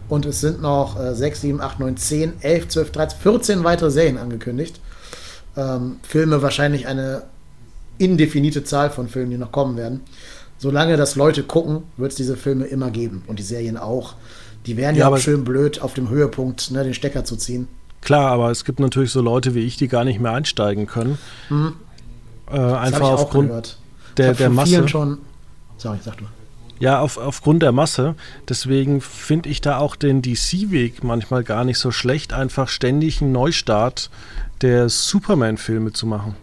[0.08, 3.90] Und es sind noch äh, 6, 7, 8, 9, 10, 11, 12, 13, 14 weitere
[3.90, 4.80] Serien angekündigt.
[5.56, 7.24] Ähm, Filme wahrscheinlich eine
[7.98, 10.02] indefinite Zahl von Filmen, die noch kommen werden.
[10.58, 13.24] Solange das Leute gucken, wird es diese Filme immer geben.
[13.26, 14.14] Und die Serien auch.
[14.66, 17.66] Die wären ja, ja auch schön blöd, auf dem Höhepunkt ne, den Stecker zu ziehen.
[18.00, 21.18] Klar, aber es gibt natürlich so Leute wie ich, die gar nicht mehr einsteigen können.
[21.48, 21.74] Mhm.
[22.50, 23.78] Äh, einfach aufgrund
[24.16, 24.88] der, der Masse.
[24.88, 25.18] Schon
[25.80, 26.26] Sorry, sag du.
[26.78, 28.14] Ja, auf, aufgrund der Masse.
[28.48, 33.32] Deswegen finde ich da auch den DC-Weg manchmal gar nicht so schlecht, einfach ständig einen
[33.32, 34.10] Neustart
[34.60, 36.36] der Superman-Filme zu machen.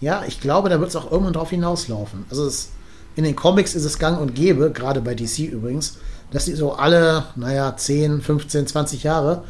[0.00, 2.24] Ja, ich glaube, da wird es auch irgendwann drauf hinauslaufen.
[2.30, 2.70] Also es,
[3.14, 5.98] in den Comics ist es gang und gäbe, gerade bei DC übrigens,
[6.32, 9.44] dass sie so alle, naja, 10, 15, 20 Jahre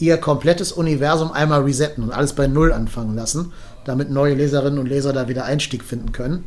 [0.00, 3.52] ihr komplettes Universum einmal resetten und alles bei Null anfangen lassen,
[3.84, 6.44] damit neue Leserinnen und Leser da wieder Einstieg finden können.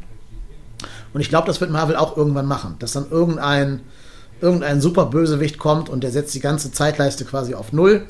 [1.14, 3.82] Und ich glaube, das wird Marvel auch irgendwann machen, dass dann irgendein,
[4.42, 8.06] irgendein super Bösewicht kommt und der setzt die ganze Zeitleiste quasi auf Null.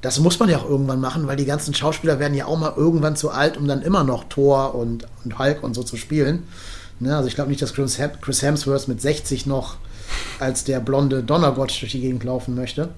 [0.00, 2.72] Das muss man ja auch irgendwann machen, weil die ganzen Schauspieler werden ja auch mal
[2.76, 6.44] irgendwann zu alt, um dann immer noch Thor und, und Hulk und so zu spielen.
[7.00, 7.98] Ne, also ich glaube nicht, dass Chris
[8.42, 9.76] Hemsworth mit 60 noch
[10.38, 12.90] als der blonde Donnergott durch die Gegend laufen möchte.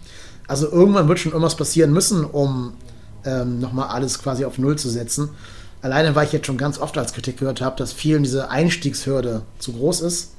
[0.51, 2.73] Also irgendwann wird schon irgendwas passieren müssen, um
[3.25, 5.29] ähm, nochmal alles quasi auf Null zu setzen.
[5.81, 9.43] Alleine, weil ich jetzt schon ganz oft als Kritik gehört habe, dass vielen diese Einstiegshürde
[9.61, 10.33] zu groß ist.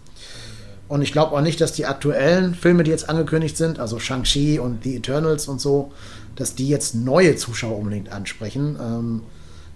[0.89, 4.59] Und ich glaube auch nicht, dass die aktuellen Filme, die jetzt angekündigt sind, also Shang-Chi
[4.59, 5.93] und The Eternals und so,
[6.35, 8.77] dass die jetzt neue Zuschauer unbedingt ansprechen.
[8.81, 9.21] Ähm,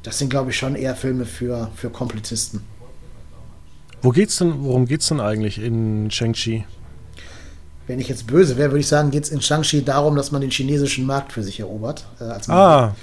[0.03, 2.59] das sind, glaube ich, schon eher Filme für, für Komplettisten.
[4.01, 6.65] Wo geht's denn, worum geht es denn eigentlich in Shang-Chi?
[7.87, 10.41] Wenn ich jetzt böse wäre, würde ich sagen, geht es in Shang-Chi darum, dass man
[10.41, 12.05] den chinesischen Markt für sich erobert.
[12.19, 12.95] Äh, ah.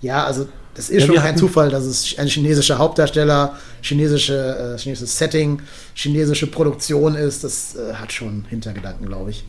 [0.00, 4.78] Ja, also das ist ja, schon kein Zufall, dass es ein chinesischer Hauptdarsteller, chinesische, äh,
[4.78, 5.60] chinesisches Setting,
[5.94, 7.44] chinesische Produktion ist.
[7.44, 9.44] Das äh, hat schon Hintergedanken, glaube ich.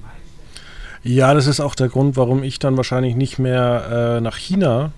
[1.04, 4.92] Ja, das ist auch der Grund, warum ich dann wahrscheinlich nicht mehr äh, nach China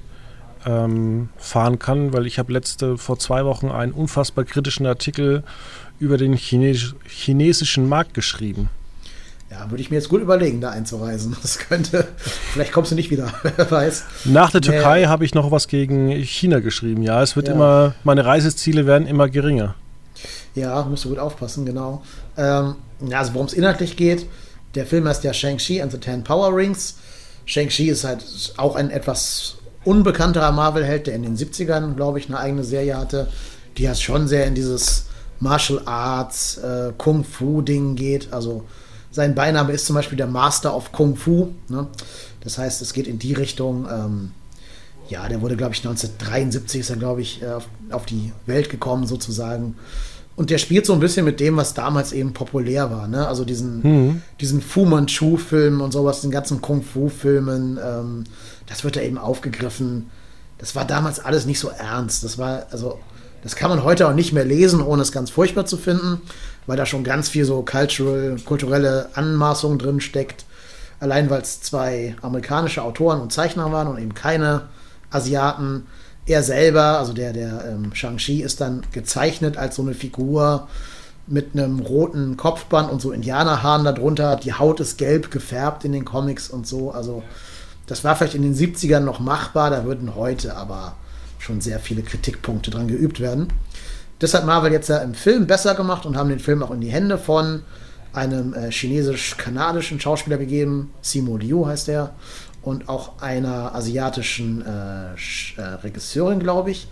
[0.65, 5.43] ähm, fahren kann, weil ich habe letzte vor zwei Wochen einen unfassbar kritischen Artikel
[5.99, 8.69] über den Chines chinesischen Markt geschrieben.
[9.57, 11.35] Ja, würde ich mir jetzt gut überlegen, da einzureisen.
[11.41, 14.03] Das könnte, vielleicht kommst du nicht wieder, wer weiß.
[14.25, 15.07] Nach der Türkei nee.
[15.07, 17.03] habe ich noch was gegen China geschrieben.
[17.03, 17.53] Ja, es wird ja.
[17.53, 19.75] immer, meine Reiseziele werden immer geringer.
[20.55, 22.03] Ja, musst du gut aufpassen, genau.
[22.37, 22.75] Ähm,
[23.07, 24.25] ja, also worum es inhaltlich geht,
[24.73, 26.97] der Film heißt ja Shang-Chi and the Ten Power Rings.
[27.45, 28.25] Shang-Chi ist halt
[28.57, 33.27] auch ein etwas unbekannterer Marvel-Held, der in den 70ern, glaube ich, eine eigene Serie hatte,
[33.77, 35.05] die ja schon sehr in dieses
[35.39, 38.65] Martial Arts, äh, Kung-Fu-Ding geht, also
[39.15, 41.53] sein Beiname ist zum Beispiel der Master of Kung Fu.
[41.69, 41.87] Ne?
[42.41, 43.87] Das heißt, es geht in die Richtung.
[43.89, 44.31] Ähm,
[45.07, 49.07] ja, der wurde, glaube ich, 1973 ist er, glaube ich, äh, auf, die Welt gekommen,
[49.07, 49.75] sozusagen.
[50.35, 53.07] Und der spielt so ein bisschen mit dem, was damals eben populär war.
[53.07, 53.25] Ne?
[53.25, 54.21] Also diesen, mhm.
[54.41, 57.79] diesen Fu Manchu-Film und sowas, den ganzen Kung Fu-Filmen.
[57.81, 58.25] Ähm,
[58.67, 60.09] das wird da eben aufgegriffen.
[60.57, 62.25] Das war damals alles nicht so ernst.
[62.25, 62.99] Das war, also,
[63.43, 66.19] das kann man heute auch nicht mehr lesen, ohne es ganz furchtbar zu finden
[66.67, 70.45] weil da schon ganz viel so cultural, kulturelle Anmaßung drin steckt.
[70.99, 74.63] Allein weil es zwei amerikanische Autoren und Zeichner waren und eben keine
[75.11, 75.87] Asiaten.
[76.25, 80.67] Er selber, also der, der ähm, Shang-Chi, ist dann gezeichnet als so eine Figur
[81.27, 84.35] mit einem roten Kopfband und so Indianerhaaren darunter.
[84.35, 86.91] Die Haut ist gelb gefärbt in den Comics und so.
[86.91, 87.23] Also,
[87.87, 90.95] das war vielleicht in den 70ern noch machbar, da würden heute aber
[91.37, 93.47] schon sehr viele Kritikpunkte dran geübt werden.
[94.19, 96.81] Das hat Marvel jetzt ja im Film besser gemacht und haben den Film auch in
[96.81, 97.63] die Hände von
[98.13, 100.93] einem äh, chinesisch-kanadischen Schauspieler gegeben.
[101.01, 102.15] Simo Liu heißt er.
[102.61, 106.87] Und auch einer asiatischen äh, äh, Regisseurin, glaube ich.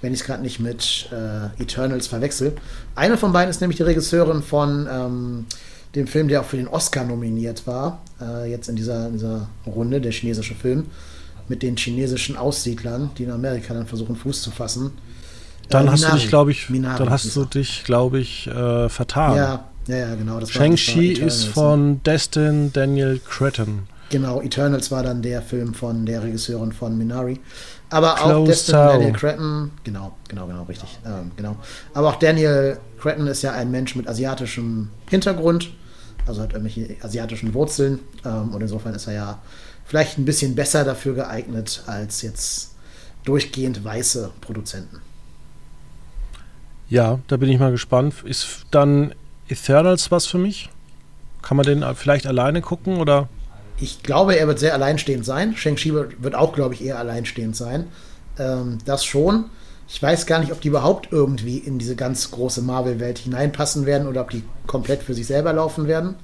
[0.00, 2.54] wenn ich es gerade nicht mit äh, Eternals verwechsel.
[2.94, 5.46] Eine von beiden ist nämlich die Regisseurin von ähm,
[5.94, 9.48] dem Film, der auch für den Oscar nominiert war, äh, jetzt in dieser, in dieser
[9.66, 10.86] Runde, der chinesische Film,
[11.48, 14.92] mit den chinesischen Aussiedlern, die in Amerika dann versuchen, Fuß zu fassen.
[15.68, 16.16] Dann äh, hast Minari.
[16.16, 19.36] du dich, glaube ich, Minari dann hast du dich, glaube ich, äh, vertan.
[19.36, 20.44] Ja, ja, ja, genau.
[20.44, 22.00] Shang-Chi ist von ne?
[22.04, 23.86] Destin Daniel Cretton.
[24.10, 27.40] Genau, Eternals war dann der Film von der Regisseurin von Minari.
[27.90, 31.56] Aber Close auch Destin Daniel Cretton, genau, genau, genau, richtig, ähm, genau.
[31.94, 35.70] Aber auch Daniel Cretton ist ja ein Mensch mit asiatischem Hintergrund,
[36.26, 39.38] also hat irgendwelche asiatischen Wurzeln ähm, und insofern ist er ja
[39.84, 42.72] vielleicht ein bisschen besser dafür geeignet als jetzt
[43.24, 45.00] durchgehend weiße Produzenten.
[46.88, 48.14] Ja, da bin ich mal gespannt.
[48.24, 49.14] Ist dann
[49.48, 50.70] Eternals was für mich?
[51.42, 53.28] Kann man den vielleicht alleine gucken oder?
[53.78, 55.56] Ich glaube, er wird sehr alleinstehend sein.
[55.56, 57.86] Shang-Chi wird, auch, glaube ich, eher alleinstehend sein.
[58.38, 59.44] Ähm, das schon.
[59.88, 64.08] Ich weiß gar nicht, ob die überhaupt irgendwie in diese ganz große Marvel-Welt hineinpassen werden
[64.08, 66.16] oder ob die komplett für sich selber laufen werden.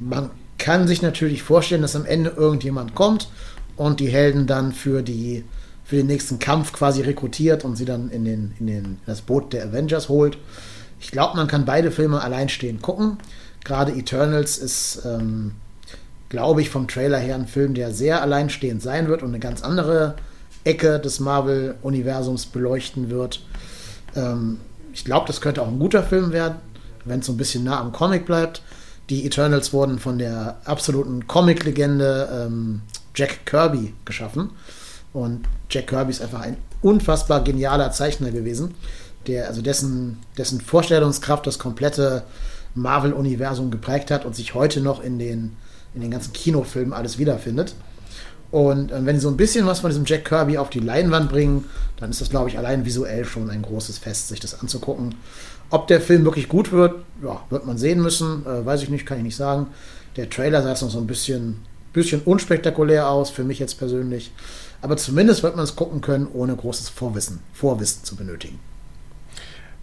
[0.00, 3.28] Man kann sich natürlich vorstellen, dass am Ende irgendjemand kommt
[3.76, 5.44] und die Helden dann für, die,
[5.84, 9.20] für den nächsten Kampf quasi rekrutiert und sie dann in, den, in, den, in das
[9.20, 10.38] Boot der Avengers holt.
[10.98, 13.18] Ich glaube, man kann beide Filme alleinstehend gucken.
[13.64, 15.52] Gerade Eternals ist, ähm,
[16.30, 19.62] glaube ich, vom Trailer her ein Film, der sehr alleinstehend sein wird und eine ganz
[19.62, 20.16] andere
[20.64, 23.42] Ecke des Marvel-Universums beleuchten wird.
[24.16, 24.58] Ähm,
[24.94, 26.56] ich glaube, das könnte auch ein guter Film werden,
[27.04, 28.62] wenn es so ein bisschen nah am Comic bleibt.
[29.10, 32.80] Die Eternals wurden von der absoluten Comic-Legende ähm,
[33.14, 34.50] Jack Kirby geschaffen.
[35.14, 38.74] Und Jack Kirby ist einfach ein unfassbar genialer Zeichner gewesen,
[39.26, 42.24] der, also dessen, dessen Vorstellungskraft das komplette
[42.74, 45.56] Marvel-Universum geprägt hat und sich heute noch in den,
[45.94, 47.74] in den ganzen Kinofilmen alles wiederfindet.
[48.50, 51.64] Und wenn sie so ein bisschen was von diesem Jack Kirby auf die Leinwand bringen,
[51.96, 55.14] dann ist das, glaube ich, allein visuell schon ein großes Fest, sich das anzugucken.
[55.70, 58.44] Ob der Film wirklich gut wird, ja, wird man sehen müssen.
[58.46, 59.68] Äh, weiß ich nicht, kann ich nicht sagen.
[60.16, 61.62] Der Trailer sah jetzt noch so ein bisschen,
[61.94, 64.30] bisschen unspektakulär aus, für mich jetzt persönlich.
[64.82, 68.60] Aber zumindest wird man es gucken können, ohne großes Vorwissen, Vorwissen zu benötigen.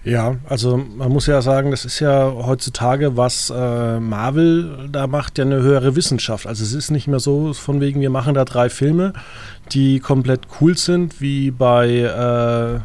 [0.03, 5.37] Ja, also man muss ja sagen, das ist ja heutzutage, was äh, Marvel da macht,
[5.37, 6.47] ja eine höhere Wissenschaft.
[6.47, 9.13] Also es ist nicht mehr so von wegen, wir machen da drei Filme,
[9.71, 12.81] die komplett cool sind, wie bei äh,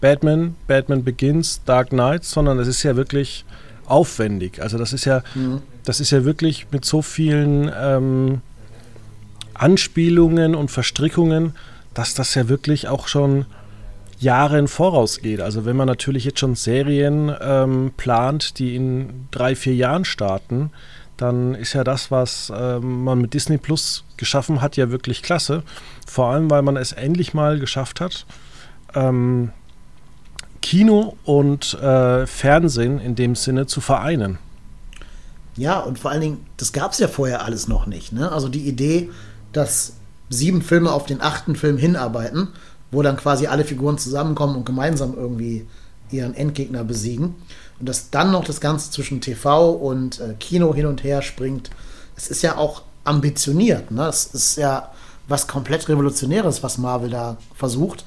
[0.00, 3.44] Batman, Batman Begins, Dark Knight, sondern es ist ja wirklich
[3.86, 4.62] aufwendig.
[4.62, 5.62] Also das ist ja, mhm.
[5.84, 8.40] das ist ja wirklich mit so vielen ähm,
[9.54, 11.54] Anspielungen und Verstrickungen,
[11.94, 13.46] dass das ja wirklich auch schon
[14.18, 15.40] Jahre im Voraus geht.
[15.40, 20.70] Also wenn man natürlich jetzt schon Serien ähm, plant, die in drei, vier Jahren starten,
[21.16, 25.62] dann ist ja das, was ähm, man mit Disney Plus geschaffen hat, ja wirklich klasse.
[26.06, 28.26] Vor allem, weil man es endlich mal geschafft hat,
[28.94, 29.50] ähm,
[30.56, 34.38] Kino und äh, Fernsehen in dem Sinne zu vereinen.
[35.56, 38.12] Ja, und vor allen Dingen, das gab es ja vorher alles noch nicht.
[38.12, 38.30] Ne?
[38.30, 39.10] Also die Idee,
[39.52, 39.94] dass
[40.28, 42.48] sieben Filme auf den achten Film hinarbeiten
[42.90, 45.66] wo dann quasi alle Figuren zusammenkommen und gemeinsam irgendwie
[46.10, 47.34] ihren Endgegner besiegen.
[47.78, 51.70] Und dass dann noch das Ganze zwischen TV und äh, Kino hin und her springt,
[52.16, 53.90] es ist ja auch ambitioniert.
[53.90, 54.06] Ne?
[54.06, 54.90] Es ist ja
[55.28, 58.04] was komplett Revolutionäres, was Marvel da versucht.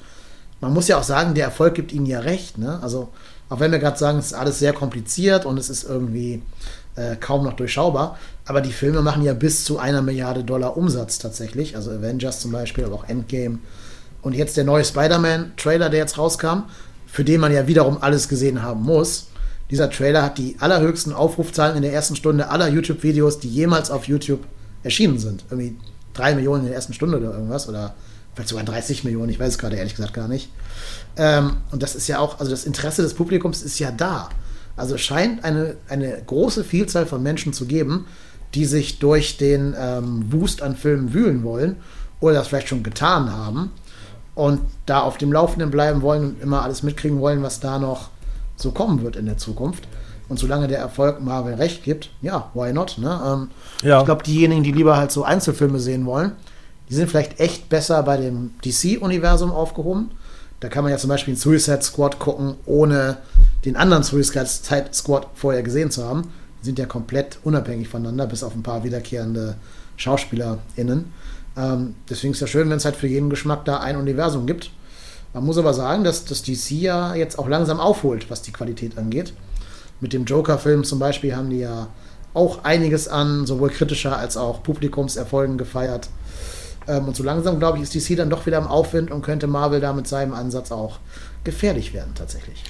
[0.60, 2.58] Man muss ja auch sagen, der Erfolg gibt ihnen ja recht.
[2.58, 2.78] Ne?
[2.82, 3.08] Also,
[3.48, 6.42] auch wenn wir gerade sagen, es ist alles sehr kompliziert und es ist irgendwie
[6.96, 11.18] äh, kaum noch durchschaubar, aber die Filme machen ja bis zu einer Milliarde Dollar Umsatz
[11.18, 11.76] tatsächlich.
[11.76, 13.58] Also Avengers zum Beispiel, aber auch Endgame
[14.22, 16.64] und jetzt der neue Spider-Man-Trailer, der jetzt rauskam,
[17.06, 19.28] für den man ja wiederum alles gesehen haben muss.
[19.70, 24.04] Dieser Trailer hat die allerhöchsten Aufrufzahlen in der ersten Stunde aller YouTube-Videos, die jemals auf
[24.04, 24.40] YouTube
[24.82, 25.44] erschienen sind.
[25.50, 25.76] Irgendwie
[26.12, 27.68] drei Millionen in der ersten Stunde oder irgendwas.
[27.68, 27.94] Oder
[28.34, 30.50] vielleicht sogar 30 Millionen, ich weiß es gerade ehrlich gesagt gar nicht.
[31.16, 34.28] Ähm, und das ist ja auch, also das Interesse des Publikums ist ja da.
[34.76, 38.06] Also es scheint eine, eine große Vielzahl von Menschen zu geben,
[38.54, 41.76] die sich durch den ähm, Wust an Filmen wühlen wollen
[42.20, 43.70] oder das vielleicht schon getan haben
[44.34, 48.10] und da auf dem Laufenden bleiben wollen und immer alles mitkriegen wollen, was da noch
[48.56, 49.86] so kommen wird in der Zukunft.
[50.28, 52.98] Und solange der Erfolg Marvel recht gibt, ja, why not?
[52.98, 53.20] Ne?
[53.26, 53.50] Ähm,
[53.82, 53.98] ja.
[53.98, 56.32] Ich glaube, diejenigen, die lieber halt so Einzelfilme sehen wollen,
[56.90, 60.10] die sind vielleicht echt besser bei dem DC-Universum aufgehoben.
[60.58, 63.18] Da kann man ja zum Beispiel einen Suicide Squad gucken, ohne
[63.64, 64.46] den anderen Suicide
[64.92, 66.32] Squad vorher gesehen zu haben.
[66.60, 69.56] Die sind ja komplett unabhängig voneinander, bis auf ein paar wiederkehrende
[69.96, 71.12] SchauspielerInnen.
[71.56, 74.46] Ähm, deswegen ist es ja schön, wenn es halt für jeden Geschmack da ein Universum
[74.46, 74.70] gibt.
[75.32, 78.98] Man muss aber sagen, dass das DC ja jetzt auch langsam aufholt, was die Qualität
[78.98, 79.32] angeht.
[80.00, 81.88] Mit dem Joker-Film zum Beispiel haben die ja
[82.34, 86.08] auch einiges an sowohl kritischer als auch Publikumserfolgen gefeiert.
[86.88, 89.46] Ähm, und so langsam, glaube ich, ist DC dann doch wieder im Aufwind und könnte
[89.46, 90.98] Marvel da mit seinem Ansatz auch
[91.44, 92.62] gefährlich werden tatsächlich.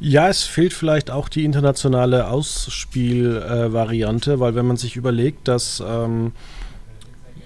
[0.00, 5.82] Ja, es fehlt vielleicht auch die internationale Ausspielvariante, äh, weil wenn man sich überlegt, dass
[5.86, 6.32] ähm,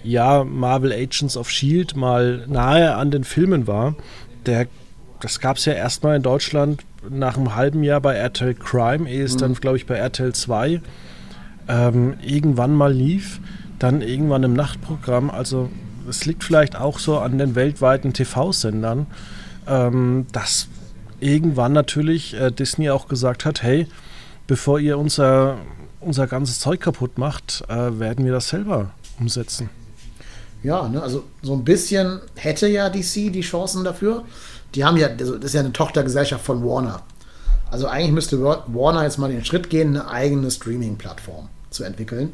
[0.02, 3.94] ja Marvel Agents of Shield mal nahe an den Filmen war,
[4.46, 4.68] der,
[5.20, 9.24] das gab es ja erstmal in Deutschland nach einem halben Jahr bei RTL Crime, ehe
[9.24, 9.38] es mhm.
[9.38, 10.80] dann, glaube ich, bei RTL 2
[11.68, 13.40] ähm, irgendwann mal lief,
[13.78, 15.30] dann irgendwann im Nachtprogramm.
[15.30, 15.68] Also
[16.08, 19.06] es liegt vielleicht auch so an den weltweiten TV-Sendern,
[19.66, 20.68] ähm, dass
[21.20, 23.86] irgendwann natürlich äh, Disney auch gesagt hat, hey,
[24.46, 25.58] bevor ihr unser,
[26.00, 29.70] unser ganzes Zeug kaputt macht, äh, werden wir das selber umsetzen.
[30.62, 34.24] Ja, ne, also so ein bisschen hätte ja DC die Chancen dafür.
[34.74, 37.02] Die haben ja, also das ist ja eine Tochtergesellschaft von Warner.
[37.70, 42.32] Also eigentlich müsste Warner jetzt mal den Schritt gehen, eine eigene Streaming-Plattform zu entwickeln.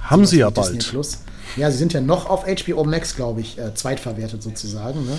[0.00, 0.88] Haben sie ja bald.
[0.88, 1.18] Plus.
[1.56, 5.04] Ja, sie sind ja noch auf HBO Max, glaube ich, äh, zweitverwertet sozusagen.
[5.04, 5.18] Ne?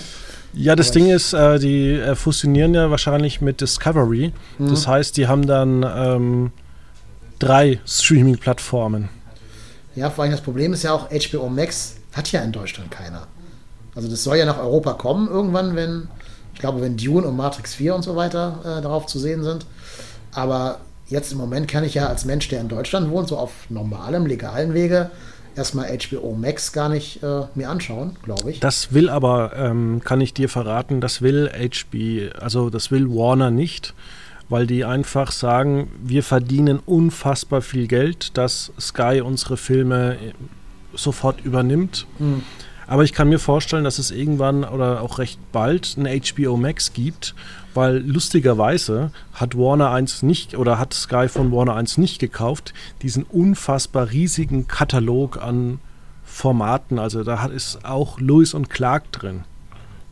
[0.53, 4.33] Ja, das Aber Ding ist, äh, die äh, fusionieren ja wahrscheinlich mit Discovery.
[4.57, 4.69] Mhm.
[4.69, 6.51] Das heißt, die haben dann ähm,
[7.39, 9.09] drei Streaming-Plattformen.
[9.95, 13.27] Ja, vor allem das Problem ist ja auch, HBO Max hat ja in Deutschland keiner.
[13.95, 16.07] Also das soll ja nach Europa kommen irgendwann, wenn,
[16.53, 19.65] ich glaube, wenn Dune und Matrix 4 und so weiter äh, darauf zu sehen sind.
[20.33, 23.51] Aber jetzt im Moment kann ich ja als Mensch, der in Deutschland wohnt, so auf
[23.69, 25.11] normalem, legalen Wege,
[25.55, 28.59] erstmal HBO Max gar nicht äh, mir anschauen, glaube ich.
[28.59, 33.51] Das will aber, ähm, kann ich dir verraten, das will HB, also das will Warner
[33.51, 33.93] nicht,
[34.49, 40.33] weil die einfach sagen, wir verdienen unfassbar viel Geld, dass Sky unsere Filme äh,
[40.95, 42.05] sofort übernimmt.
[42.19, 42.43] Mhm.
[42.87, 46.93] Aber ich kann mir vorstellen, dass es irgendwann oder auch recht bald ein HBO Max
[46.93, 47.35] gibt,
[47.73, 53.23] weil lustigerweise hat Warner 1 nicht oder hat Sky von Warner 1 nicht gekauft, diesen
[53.23, 55.79] unfassbar riesigen Katalog an
[56.23, 56.99] Formaten.
[56.99, 59.43] Also da hat es auch Lewis und Clark drin.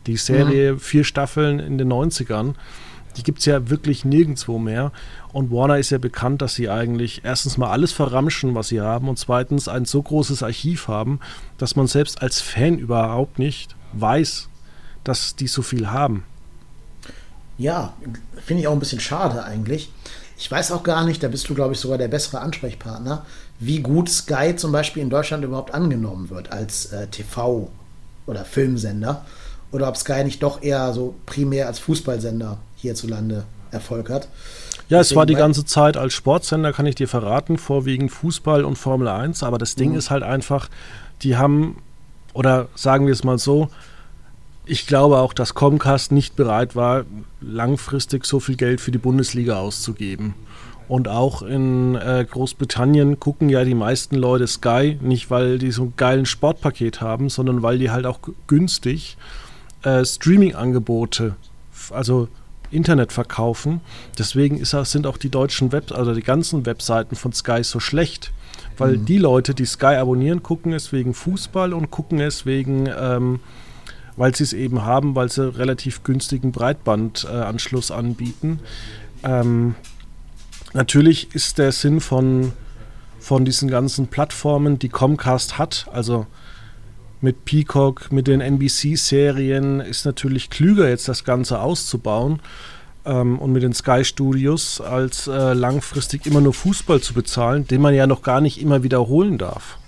[0.06, 0.80] Die Serie, mhm.
[0.80, 2.54] vier Staffeln in den 90ern.
[3.16, 4.92] Die gibt es ja wirklich nirgendwo mehr.
[5.32, 9.08] Und Warner ist ja bekannt, dass sie eigentlich erstens mal alles verramschen, was sie haben,
[9.08, 11.20] und zweitens ein so großes Archiv haben,
[11.58, 14.48] dass man selbst als Fan überhaupt nicht weiß,
[15.04, 16.24] dass die so viel haben.
[17.58, 17.94] Ja,
[18.44, 19.90] finde ich auch ein bisschen schade eigentlich.
[20.38, 23.24] Ich weiß auch gar nicht, da bist du, glaube ich, sogar der bessere Ansprechpartner,
[23.60, 27.68] wie gut Sky zum Beispiel in Deutschland überhaupt angenommen wird als äh, TV-
[28.26, 29.24] oder Filmsender.
[29.70, 34.28] Oder ob Sky nicht doch eher so primär als Fußballsender hierzulande Erfolg hat.
[34.88, 38.76] Ja, es war die ganze Zeit als Sportsender, kann ich dir verraten, vorwiegend Fußball und
[38.76, 39.42] Formel 1.
[39.42, 39.96] Aber das Ding mhm.
[39.96, 40.68] ist halt einfach,
[41.22, 41.78] die haben,
[42.34, 43.70] oder sagen wir es mal so,
[44.66, 47.04] ich glaube auch, dass Comcast nicht bereit war,
[47.40, 50.34] langfristig so viel Geld für die Bundesliga auszugeben.
[50.88, 55.84] Und auch in äh, Großbritannien gucken ja die meisten Leute Sky, nicht weil die so
[55.84, 59.16] ein geilen Sportpaket haben, sondern weil die halt auch günstig
[59.84, 61.34] äh, Streaming-Angebote,
[61.90, 62.28] also
[62.72, 63.80] Internet verkaufen.
[64.18, 68.32] Deswegen ist, sind auch die deutschen Web, also die ganzen Webseiten von Sky so schlecht.
[68.78, 69.04] Weil mhm.
[69.04, 73.40] die Leute, die Sky abonnieren, gucken es wegen Fußball und gucken es wegen, ähm,
[74.16, 78.60] weil sie es eben haben, weil sie relativ günstigen Breitbandanschluss äh, anbieten.
[79.22, 79.74] Ähm,
[80.72, 82.52] natürlich ist der Sinn von,
[83.18, 86.26] von diesen ganzen Plattformen, die Comcast hat, also
[87.22, 92.40] mit Peacock, mit den NBC-Serien ist natürlich klüger, jetzt das Ganze auszubauen
[93.04, 97.80] ähm, und mit den Sky Studios als äh, langfristig immer nur Fußball zu bezahlen, den
[97.80, 99.78] man ja noch gar nicht immer wiederholen darf.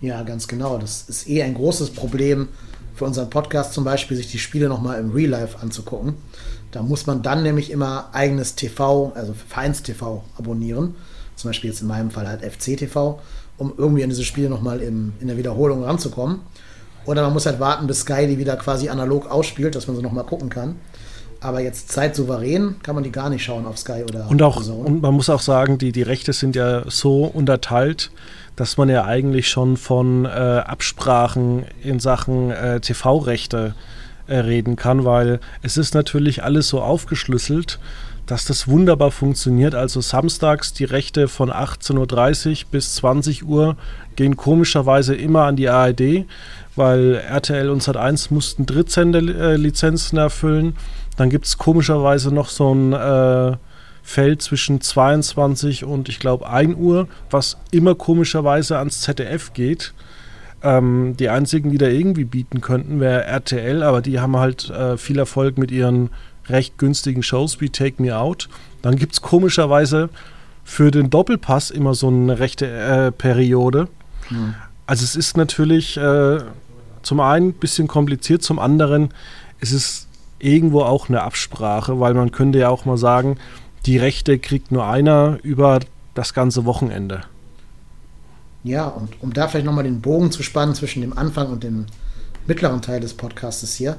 [0.00, 0.78] Ja, ganz genau.
[0.78, 2.48] Das ist eh ein großes Problem
[2.94, 6.14] für unseren Podcast zum Beispiel, sich die Spiele nochmal im Real Life anzugucken.
[6.70, 10.94] Da muss man dann nämlich immer eigenes TV, also Vereins-TV abonnieren.
[11.36, 13.20] Zum Beispiel jetzt in meinem Fall halt FC-TV,
[13.58, 16.40] um irgendwie an diese Spiele nochmal in der Wiederholung ranzukommen.
[17.06, 20.02] Oder man muss halt warten, bis Sky die wieder quasi analog ausspielt, dass man sie
[20.02, 20.76] nochmal gucken kann.
[21.40, 24.84] Aber jetzt zeitsouverän kann man die gar nicht schauen auf Sky oder und auch Zone.
[24.84, 28.10] Und man muss auch sagen, die, die Rechte sind ja so unterteilt,
[28.56, 33.74] dass man ja eigentlich schon von äh, Absprachen in Sachen äh, TV-Rechte
[34.26, 37.78] äh, reden kann, weil es ist natürlich alles so aufgeschlüsselt,
[38.26, 39.74] dass das wunderbar funktioniert.
[39.74, 43.76] Also samstags die Rechte von 18.30 Uhr bis 20 Uhr
[44.14, 46.26] gehen komischerweise immer an die ARD
[46.80, 50.76] weil RTL und Sat1 mussten Drittsender-Lizenzen erfüllen.
[51.18, 53.56] Dann gibt es komischerweise noch so ein äh,
[54.02, 59.92] Feld zwischen 22 und ich glaube 1 Uhr, was immer komischerweise ans ZDF geht.
[60.62, 64.96] Ähm, die einzigen, die da irgendwie bieten könnten, wäre RTL, aber die haben halt äh,
[64.96, 66.08] viel Erfolg mit ihren
[66.48, 68.48] recht günstigen Shows wie Take Me Out.
[68.80, 70.08] Dann gibt es komischerweise
[70.64, 73.88] für den Doppelpass immer so eine rechte äh, Periode.
[74.30, 74.54] Mhm.
[74.86, 76.38] Also es ist natürlich äh,
[77.02, 79.12] zum einen ein bisschen kompliziert, zum anderen
[79.60, 80.06] ist es
[80.38, 83.38] irgendwo auch eine Absprache, weil man könnte ja auch mal sagen,
[83.86, 85.80] die Rechte kriegt nur einer über
[86.14, 87.22] das ganze Wochenende.
[88.62, 91.86] Ja, und um da vielleicht nochmal den Bogen zu spannen zwischen dem Anfang und dem
[92.46, 93.96] mittleren Teil des Podcastes hier,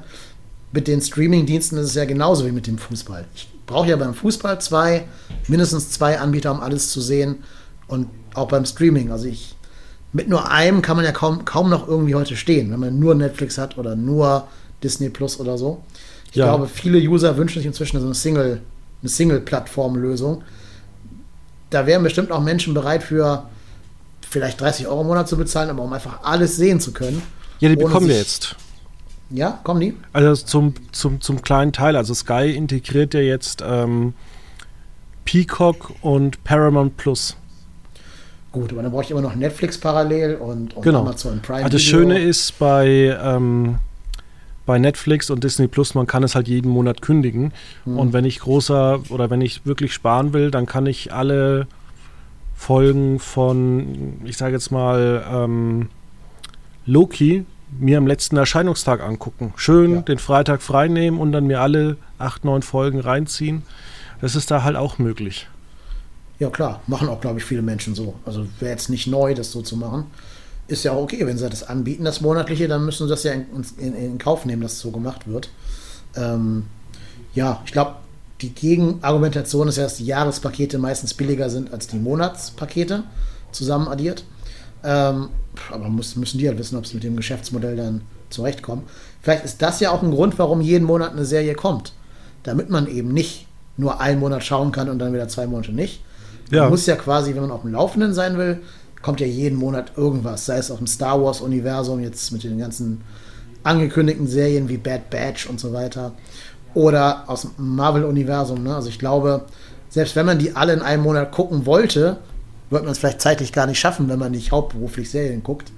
[0.72, 3.26] mit den Streaming-Diensten ist es ja genauso wie mit dem Fußball.
[3.36, 5.06] Ich brauche ja beim Fußball zwei,
[5.48, 7.44] mindestens zwei Anbieter, um alles zu sehen
[7.88, 9.12] und auch beim Streaming.
[9.12, 9.56] Also ich,
[10.14, 13.16] mit nur einem kann man ja kaum, kaum noch irgendwie heute stehen, wenn man nur
[13.16, 14.48] Netflix hat oder nur
[14.84, 15.84] Disney Plus oder so.
[16.32, 16.46] Ich ja.
[16.46, 18.62] glaube, viele User wünschen sich inzwischen so eine Single,
[19.02, 20.44] eine Single-Plattform-Lösung.
[21.70, 23.46] Da wären bestimmt auch Menschen bereit für
[24.30, 27.22] vielleicht 30 Euro im Monat zu bezahlen, aber um einfach alles sehen zu können.
[27.60, 28.56] Ja, die bekommen wir jetzt.
[29.30, 29.94] Ja, kommen die?
[30.12, 31.96] Also zum, zum, zum kleinen Teil.
[31.96, 34.14] Also Sky integriert ja jetzt ähm,
[35.26, 37.38] Peacock und Paramount Plus.
[38.52, 41.02] Gut, aber dann brauche ich immer noch Netflix parallel und, und genau.
[41.02, 41.64] Amazon Prime.
[41.64, 43.78] Also das Schöne ist bei, ähm,
[44.66, 47.54] bei Netflix und Disney Plus, man kann es halt jeden Monat kündigen.
[47.86, 47.98] Hm.
[47.98, 51.68] Und wenn ich großer oder wenn ich wirklich sparen will, dann kann ich alle
[52.56, 55.88] Folgen von, ich sage jetzt mal, ähm,
[56.86, 57.46] Loki
[57.80, 59.54] mir am letzten Erscheinungstag angucken.
[59.56, 60.02] Schön ja.
[60.02, 63.64] den Freitag freinehmen und dann mir alle acht, neun Folgen reinziehen.
[64.20, 65.48] Das ist da halt auch möglich.
[66.42, 66.82] Ja, klar.
[66.88, 68.16] Machen auch, glaube ich, viele Menschen so.
[68.26, 70.06] Also wäre jetzt nicht neu, das so zu machen.
[70.68, 73.34] Ist ja auch okay, wenn sie das anbieten, das monatliche, dann müssen sie das ja
[73.34, 73.46] in,
[73.78, 75.50] in, in Kauf nehmen, dass es so gemacht wird.
[76.16, 76.66] Ähm,
[77.36, 77.98] ja, ich glaube,
[78.42, 83.04] die Gegenargumentation ist ja, dass die Jahrespakete meistens billiger sind als die Monatspakete
[83.52, 84.24] zusammen addiert.
[84.84, 85.30] Ähm,
[85.72, 88.86] aber muss, müssen die halt wissen, ob sie mit dem Geschäftsmodell dann zurechtkommen.
[89.22, 91.94] Vielleicht ist das ja auch ein Grund, warum jeden Monat eine Serie kommt.
[92.42, 93.46] Damit man eben nicht
[93.78, 96.02] nur einen Monat schauen kann und dann wieder zwei Monate nicht.
[96.52, 96.64] Ja.
[96.64, 98.62] Man muss ja quasi, wenn man auf dem Laufenden sein will,
[99.02, 100.46] kommt ja jeden Monat irgendwas.
[100.46, 103.02] Sei es auch im Star Wars-Universum, jetzt mit den ganzen
[103.64, 106.14] angekündigten Serien wie Bad Batch und so weiter.
[106.74, 108.64] Oder aus dem Marvel-Universum.
[108.64, 108.76] Ne?
[108.76, 109.46] Also ich glaube,
[109.90, 112.18] selbst wenn man die alle in einem Monat gucken wollte,
[112.70, 115.72] wird man es vielleicht zeitlich gar nicht schaffen, wenn man nicht hauptberuflich Serien guckt.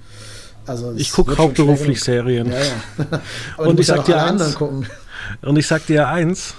[0.66, 2.50] Also ich gucke hauptberuflich Serien.
[2.50, 3.20] Ja, ja.
[3.64, 4.56] und ich sag dir eins.
[5.42, 6.54] Und ich sag dir eins,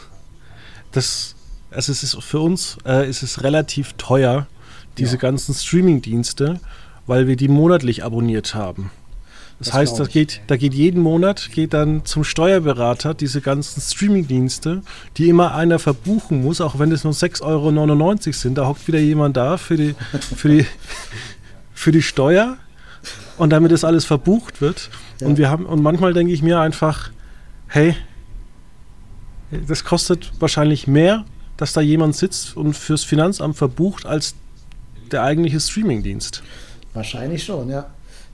[0.92, 1.35] das,
[1.76, 4.48] also es ist für uns äh, ist es relativ teuer,
[4.98, 5.22] diese ja.
[5.22, 6.60] ganzen Streaming-Dienste,
[7.06, 8.92] weil wir die monatlich abonniert haben.
[9.60, 13.80] Das, das heißt, das geht, da geht jeden Monat, geht dann zum Steuerberater diese ganzen
[13.82, 14.82] Streaming-Dienste,
[15.18, 18.58] die immer einer verbuchen muss, auch wenn es nur 6,99 Euro sind.
[18.58, 19.96] Da hockt wieder jemand da für die,
[20.36, 20.66] für die,
[21.74, 22.58] für die Steuer
[23.38, 24.90] und damit das alles verbucht wird.
[25.22, 25.28] Ja.
[25.28, 27.12] Und wir haben, und manchmal denke ich mir einfach,
[27.68, 27.96] hey,
[29.68, 31.24] das kostet wahrscheinlich mehr,
[31.58, 34.36] dass da jemand sitzt und fürs Finanzamt verbucht, als
[35.12, 36.44] der eigentliche Streaming-Dienst.
[36.94, 37.88] Wahrscheinlich schon, ja.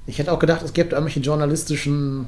[0.08, 2.28] Ich hätte auch gedacht, es gäbe irgendwelche journalistischen,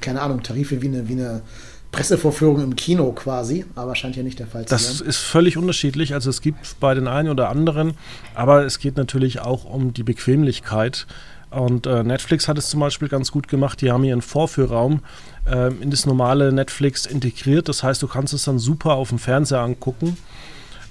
[0.00, 1.42] keine Ahnung, Tarife wie eine, wie eine
[1.90, 4.78] Pressevorführung im Kino quasi, aber scheint ja nicht der Fall zu sein.
[4.78, 6.14] Das ist völlig unterschiedlich.
[6.14, 7.94] Also es gibt bei den einen oder anderen,
[8.34, 11.06] aber es geht natürlich auch um die Bequemlichkeit.
[11.50, 13.80] Und äh, Netflix hat es zum Beispiel ganz gut gemacht.
[13.80, 15.00] Die haben ihren Vorführraum
[15.46, 17.68] äh, in das normale Netflix integriert.
[17.68, 20.16] Das heißt, du kannst es dann super auf dem Fernseher angucken.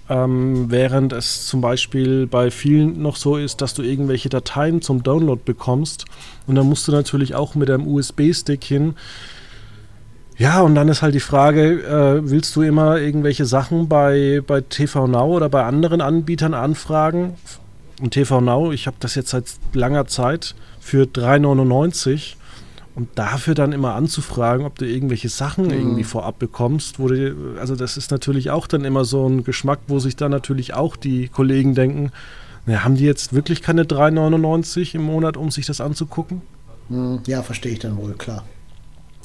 [0.09, 5.03] Ähm, während es zum Beispiel bei vielen noch so ist, dass du irgendwelche Dateien zum
[5.03, 6.05] Download bekommst
[6.45, 8.95] und dann musst du natürlich auch mit einem USB-Stick hin.
[10.37, 14.61] Ja, und dann ist halt die Frage, äh, willst du immer irgendwelche Sachen bei, bei
[14.61, 17.33] TV Now oder bei anderen Anbietern anfragen?
[18.01, 22.35] Und TV Now, ich habe das jetzt seit langer Zeit für 3,99
[22.95, 25.73] und dafür dann immer anzufragen, ob du irgendwelche Sachen mhm.
[25.73, 29.79] irgendwie vorab bekommst, wo du, also das ist natürlich auch dann immer so ein Geschmack,
[29.87, 32.11] wo sich dann natürlich auch die Kollegen denken,
[32.65, 36.41] na, haben die jetzt wirklich keine 3,99 im Monat, um sich das anzugucken?
[36.89, 37.21] Mhm.
[37.25, 38.43] Ja, verstehe ich dann wohl, klar.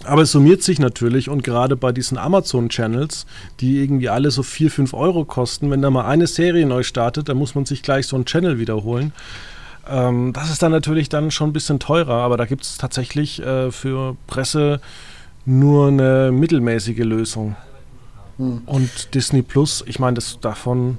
[0.05, 3.27] Aber es summiert sich natürlich und gerade bei diesen Amazon-Channels,
[3.61, 7.29] die irgendwie alle so 4, 5 Euro kosten, wenn da mal eine Serie neu startet,
[7.29, 9.13] dann muss man sich gleich so einen Channel wiederholen.
[9.89, 13.41] Ähm, das ist dann natürlich dann schon ein bisschen teurer, aber da gibt es tatsächlich
[13.43, 14.81] äh, für Presse
[15.45, 17.57] nur eine mittelmäßige Lösung.
[18.39, 18.63] Hm.
[18.67, 20.99] Und Disney Plus, ich meine, davon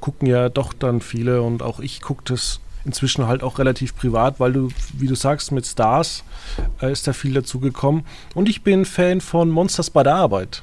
[0.00, 4.40] gucken ja doch dann viele und auch ich gucke das inzwischen halt auch relativ privat,
[4.40, 6.24] weil du, wie du sagst, mit Stars
[6.82, 8.04] äh, ist da viel dazu gekommen.
[8.34, 10.62] Und ich bin Fan von Monsters bei der Arbeit.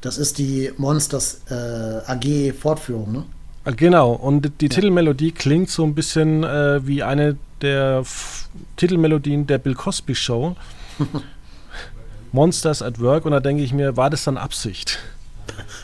[0.00, 3.24] Das ist die Monsters äh, AG Fortführung, ne?
[3.64, 4.68] Ah, genau, und die ja.
[4.68, 10.56] Titelmelodie klingt so ein bisschen äh, wie eine der F Titelmelodien der Bill Cosby Show.
[12.32, 14.98] Monsters at Work, und da denke ich mir, war das dann Absicht?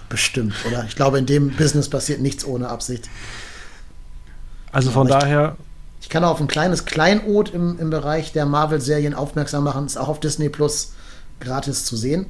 [0.08, 0.84] Bestimmt, oder?
[0.84, 3.08] Ich glaube, in dem Business passiert nichts ohne Absicht.
[4.72, 5.56] Also von daher,
[6.00, 9.86] Ich kann auch auf ein kleines Kleinod im, im Bereich der Marvel-Serien aufmerksam machen.
[9.86, 10.92] Ist auch auf Disney Plus
[11.40, 12.26] gratis zu sehen.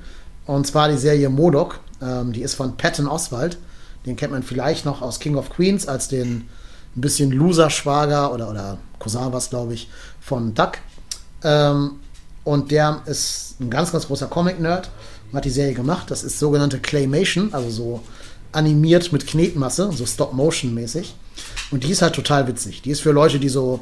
[0.46, 1.80] Und zwar die Serie Modok.
[2.02, 3.58] Ähm, die ist von Patton Oswald.
[4.06, 6.48] Den kennt man vielleicht noch aus King of Queens als den
[6.96, 9.88] ein bisschen Loser-Schwager oder, oder Cousin was, glaube ich,
[10.20, 10.78] von Duck.
[11.44, 11.92] Ähm,
[12.42, 14.90] und der ist ein ganz, ganz großer Comic-Nerd
[15.30, 16.10] und hat die Serie gemacht.
[16.10, 18.00] Das ist sogenannte Claymation, also so
[18.52, 21.14] animiert mit Knetmasse, so Stop-Motion-mäßig.
[21.70, 22.82] Und die ist halt total witzig.
[22.82, 23.80] Die ist für Leute, die so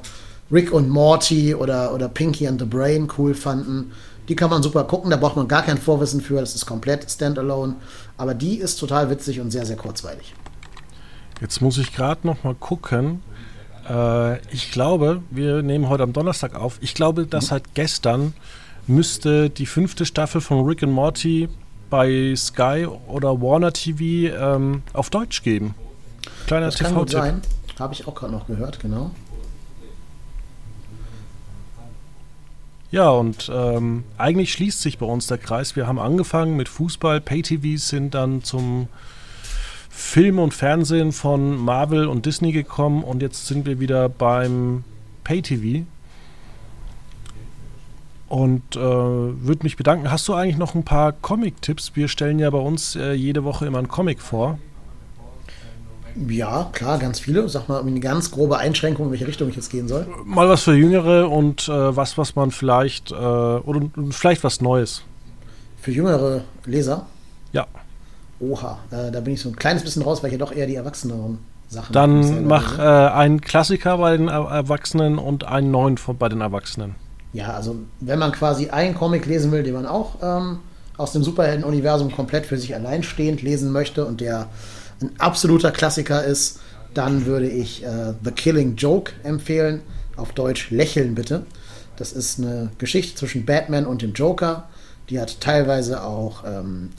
[0.51, 3.93] Rick und Morty oder, oder Pinky and the Brain cool fanden.
[4.29, 7.11] Die kann man super gucken, da braucht man gar kein Vorwissen für, das ist komplett
[7.11, 7.77] standalone.
[8.19, 10.35] Aber die ist total witzig und sehr, sehr kurzweilig.
[11.41, 13.23] Jetzt muss ich gerade noch mal gucken.
[13.89, 16.79] Äh, ich glaube, wir nehmen heute am Donnerstag auf.
[16.81, 17.49] Ich glaube, dass mhm.
[17.49, 18.35] seit gestern
[18.87, 21.49] müsste die fünfte Staffel von Rick and Morty
[21.91, 25.75] bei Sky oder Warner TV ähm, auf Deutsch geben.
[26.47, 27.43] Kleiner TV-Tipp.
[27.79, 29.13] Habe ich auch gerade noch gehört, genau.
[32.91, 35.77] Ja, und ähm, eigentlich schließt sich bei uns der Kreis.
[35.77, 38.89] Wir haben angefangen mit Fußball, Pay-TVs sind dann zum
[39.91, 44.85] Film und Fernsehen von Marvel und Disney gekommen und jetzt sind wir wieder beim
[45.25, 45.85] Pay-TV.
[48.29, 50.11] Und äh, würde mich bedanken.
[50.11, 51.93] Hast du eigentlich noch ein paar Comic-Tipps?
[51.95, 54.59] Wir stellen ja bei uns äh, jede Woche immer einen Comic vor.
[56.29, 57.49] Ja, klar, ganz viele.
[57.49, 60.07] Sag mal eine ganz grobe Einschränkung, in welche Richtung ich jetzt gehen soll.
[60.25, 65.03] Mal was für Jüngere und äh, was, was man vielleicht, äh, oder vielleicht was Neues.
[65.81, 67.07] Für jüngere Leser?
[67.53, 67.67] Ja.
[68.41, 70.67] Oha, äh, da bin ich so ein kleines bisschen raus, weil ich ja doch eher
[70.67, 71.93] die erwachseneren Sachen.
[71.93, 76.97] Dann mach äh, einen Klassiker bei den Erwachsenen und einen neuen bei den Erwachsenen.
[77.39, 80.59] Ja, also wenn man quasi einen Comic lesen will, den man auch ähm,
[80.97, 84.49] aus dem Superhelden-Universum komplett für sich alleinstehend lesen möchte und der
[85.01, 86.59] ein absoluter Klassiker ist,
[86.95, 89.83] dann würde ich äh, The Killing Joke empfehlen.
[90.17, 91.47] Auf Deutsch Lächeln bitte.
[91.95, 94.69] Das ist eine Geschichte zwischen Batman und dem Joker.
[95.09, 96.91] Die hat teilweise auch ähm,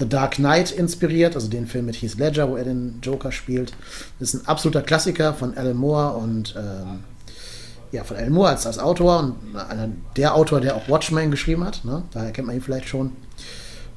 [0.00, 3.72] The Dark Knight inspiriert, also den Film mit Heath Ledger, wo er den Joker spielt.
[4.18, 7.04] Das ist ein absoluter Klassiker von Alan Moore und ähm,
[7.94, 11.64] ja, von Alan Moore als, als Autor und einer, der Autor, der auch Watchmen geschrieben
[11.64, 11.84] hat.
[11.84, 12.02] Ne?
[12.12, 13.12] Daher kennt man ihn vielleicht schon.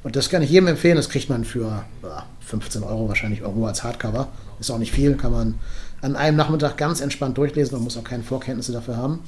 [0.04, 0.96] Und das kann ich jedem empfehlen.
[0.96, 4.28] Das kriegt man für ja, 15 Euro wahrscheinlich irgendwo als Hardcover.
[4.60, 5.54] Ist auch nicht viel, kann man
[6.00, 9.18] an einem Nachmittag ganz entspannt durchlesen und muss auch keine Vorkenntnisse dafür haben.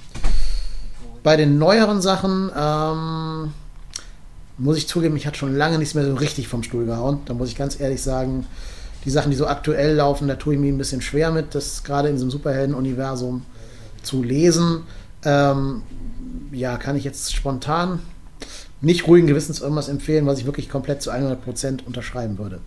[1.24, 3.52] Bei den neueren Sachen ähm,
[4.56, 7.18] muss ich zugeben, ich hatte schon lange nichts mehr so richtig vom Stuhl gehauen.
[7.24, 8.46] Da muss ich ganz ehrlich sagen,
[9.04, 11.82] die Sachen, die so aktuell laufen, da tue ich mir ein bisschen schwer mit, das
[11.82, 13.42] gerade in diesem Superhelden-Universum
[14.02, 14.82] zu lesen.
[15.24, 15.82] Ähm,
[16.52, 18.00] ja, kann ich jetzt spontan
[18.80, 22.60] nicht ruhigen Gewissens irgendwas empfehlen, was ich wirklich komplett zu 100% unterschreiben würde.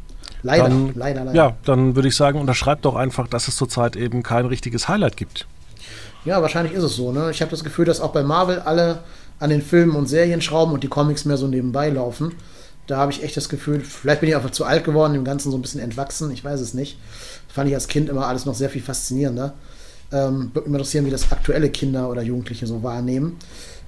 [0.44, 1.36] Leider, dann, leider, leider.
[1.36, 5.18] Ja, dann würde ich sagen, unterschreib doch einfach, dass es zurzeit eben kein richtiges Highlight
[5.18, 5.48] gibt.
[6.26, 7.12] Ja, wahrscheinlich ist es so.
[7.12, 7.32] Ne?
[7.32, 9.00] Ich habe das Gefühl, dass auch bei Marvel alle
[9.40, 12.34] an den Filmen und Serien schrauben und die Comics mehr so nebenbei laufen.
[12.88, 15.52] Da habe ich echt das Gefühl, vielleicht bin ich einfach zu alt geworden, dem Ganzen
[15.52, 16.98] so ein bisschen entwachsen, ich weiß es nicht.
[17.48, 19.54] Fand ich als Kind immer alles noch sehr viel faszinierender.
[20.14, 23.38] Ähm, würde mich interessieren, wie das aktuelle Kinder oder Jugendliche so wahrnehmen.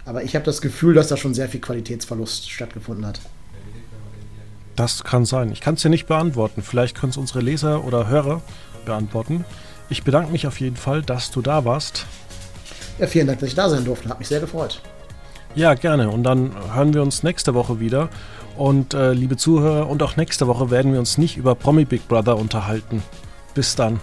[0.06, 3.20] Aber ich habe das Gefühl, dass da schon sehr viel Qualitätsverlust stattgefunden hat.
[4.76, 5.52] Das kann sein.
[5.52, 6.62] Ich kann es dir nicht beantworten.
[6.62, 8.42] Vielleicht können es unsere Leser oder Hörer
[8.86, 9.46] beantworten.
[9.90, 12.06] Ich bedanke mich auf jeden Fall, dass du da warst.
[13.00, 14.10] Ja, vielen Dank, dass ich da sein durfte.
[14.10, 14.82] Hat mich sehr gefreut.
[15.54, 16.10] Ja, gerne.
[16.10, 18.10] Und dann hören wir uns nächste Woche wieder.
[18.58, 22.08] Und äh, liebe Zuhörer, und auch nächste Woche werden wir uns nicht über Promi Big
[22.08, 23.04] Brother unterhalten.
[23.54, 24.00] Bis dann.